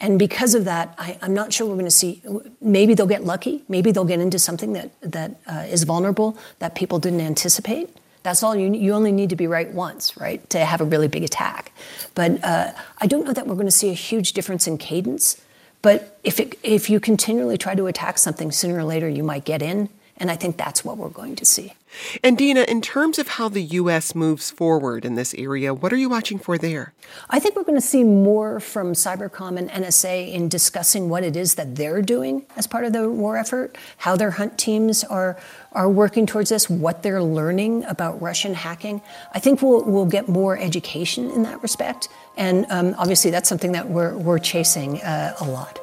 And 0.00 0.18
because 0.18 0.54
of 0.54 0.64
that, 0.64 0.94
I, 0.98 1.18
am 1.20 1.34
not 1.34 1.52
sure 1.52 1.66
we're 1.66 1.74
going 1.74 1.84
to 1.84 1.90
see. 1.90 2.22
Maybe 2.60 2.94
they'll 2.94 3.06
get 3.06 3.22
lucky. 3.22 3.62
Maybe 3.68 3.92
they'll 3.92 4.06
get 4.06 4.18
into 4.18 4.38
something 4.38 4.72
that 4.72 4.90
that 5.02 5.36
uh, 5.46 5.66
is 5.68 5.84
vulnerable 5.84 6.36
that 6.58 6.74
people 6.74 6.98
didn't 6.98 7.20
anticipate. 7.20 7.88
That's 8.24 8.42
all 8.42 8.56
you. 8.56 8.72
You 8.72 8.94
only 8.94 9.12
need 9.12 9.30
to 9.30 9.36
be 9.36 9.46
right 9.46 9.70
once, 9.70 10.16
right, 10.16 10.48
to 10.50 10.64
have 10.64 10.80
a 10.80 10.84
really 10.84 11.06
big 11.06 11.22
attack. 11.22 11.70
But 12.16 12.42
uh, 12.42 12.72
I 12.98 13.06
don't 13.06 13.24
know 13.24 13.32
that 13.32 13.46
we're 13.46 13.54
going 13.54 13.66
to 13.66 13.70
see 13.70 13.90
a 13.90 13.94
huge 13.94 14.32
difference 14.32 14.66
in 14.66 14.76
cadence. 14.78 15.40
But 15.82 16.18
if 16.24 16.40
it, 16.40 16.58
if 16.64 16.88
you 16.88 16.98
continually 16.98 17.58
try 17.58 17.74
to 17.76 17.86
attack 17.86 18.18
something, 18.18 18.50
sooner 18.50 18.78
or 18.78 18.84
later 18.84 19.08
you 19.08 19.22
might 19.22 19.44
get 19.44 19.62
in. 19.62 19.88
And 20.16 20.30
I 20.30 20.36
think 20.36 20.56
that's 20.56 20.84
what 20.84 20.96
we're 20.96 21.08
going 21.10 21.36
to 21.36 21.44
see. 21.44 21.74
And 22.22 22.38
Dina, 22.38 22.62
in 22.62 22.80
terms 22.80 23.18
of 23.18 23.28
how 23.28 23.48
the 23.48 23.62
U.S. 23.62 24.14
moves 24.14 24.50
forward 24.50 25.04
in 25.04 25.14
this 25.14 25.34
area, 25.34 25.74
what 25.74 25.92
are 25.92 25.96
you 25.96 26.08
watching 26.08 26.38
for 26.38 26.58
there? 26.58 26.92
I 27.30 27.38
think 27.38 27.56
we're 27.56 27.64
going 27.64 27.80
to 27.80 27.86
see 27.86 28.04
more 28.04 28.60
from 28.60 28.92
Cybercom 28.92 29.58
and 29.58 29.70
NSA 29.70 30.32
in 30.32 30.48
discussing 30.48 31.08
what 31.08 31.24
it 31.24 31.36
is 31.36 31.54
that 31.54 31.76
they're 31.76 32.02
doing 32.02 32.46
as 32.56 32.66
part 32.66 32.84
of 32.84 32.92
the 32.92 33.10
war 33.10 33.36
effort, 33.36 33.76
how 33.98 34.16
their 34.16 34.32
hunt 34.32 34.58
teams 34.58 35.04
are 35.04 35.36
are 35.72 35.88
working 35.88 36.26
towards 36.26 36.50
this, 36.50 36.68
what 36.68 37.02
they're 37.02 37.22
learning 37.22 37.82
about 37.84 38.20
Russian 38.20 38.52
hacking. 38.54 39.00
I 39.32 39.38
think 39.38 39.62
we'll 39.62 39.84
we'll 39.84 40.06
get 40.06 40.28
more 40.28 40.58
education 40.58 41.30
in 41.30 41.42
that 41.44 41.62
respect, 41.62 42.08
and 42.36 42.66
um, 42.70 42.94
obviously 42.98 43.30
that's 43.30 43.48
something 43.48 43.72
that 43.72 43.88
we're 43.88 44.16
we're 44.16 44.38
chasing 44.38 45.00
uh, 45.02 45.34
a 45.40 45.44
lot. 45.44 45.81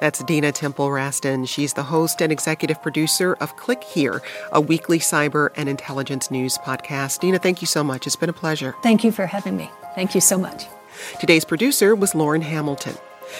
That's 0.00 0.22
Dina 0.24 0.52
Temple 0.52 0.88
Raston. 0.88 1.48
She's 1.48 1.72
the 1.72 1.82
host 1.82 2.20
and 2.20 2.30
executive 2.30 2.82
producer 2.82 3.34
of 3.40 3.56
Click 3.56 3.82
Here, 3.82 4.22
a 4.52 4.60
weekly 4.60 4.98
cyber 4.98 5.50
and 5.56 5.68
intelligence 5.68 6.30
news 6.30 6.58
podcast. 6.58 7.20
Dina, 7.20 7.38
thank 7.38 7.60
you 7.60 7.66
so 7.66 7.82
much. 7.82 8.06
It's 8.06 8.16
been 8.16 8.28
a 8.28 8.34
pleasure. 8.34 8.74
Thank 8.82 9.04
you 9.04 9.12
for 9.12 9.26
having 9.26 9.56
me. 9.56 9.70
Thank 9.94 10.14
you 10.14 10.20
so 10.20 10.36
much. 10.38 10.66
Today's 11.18 11.44
producer 11.44 11.94
was 11.94 12.14
Lauren 12.14 12.42
Hamilton. 12.42 12.94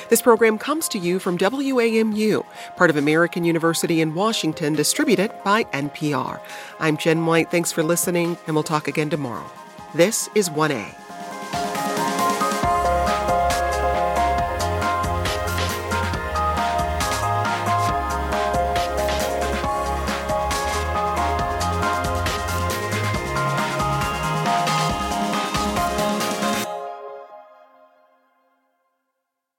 This 0.09 0.23
program 0.23 0.59
comes 0.59 0.89
to 0.89 0.99
you 0.99 1.19
from 1.19 1.39
WAMU, 1.39 2.45
part 2.77 2.91
of 2.91 2.97
American 2.97 3.45
University 3.45 4.01
in 4.01 4.15
Washington, 4.15 4.75
distributed 4.75 5.33
by 5.45 5.65
NPR. 5.65 6.41
I'm 6.81 6.97
Jen 6.97 7.25
White. 7.25 7.51
Thanks 7.51 7.71
for 7.71 7.83
listening, 7.83 8.37
and 8.47 8.57
we'll 8.57 8.65
talk 8.65 8.89
again 8.89 9.11
tomorrow. 9.11 9.49
This 9.95 10.29
is 10.35 10.51
1A. 10.51 11.06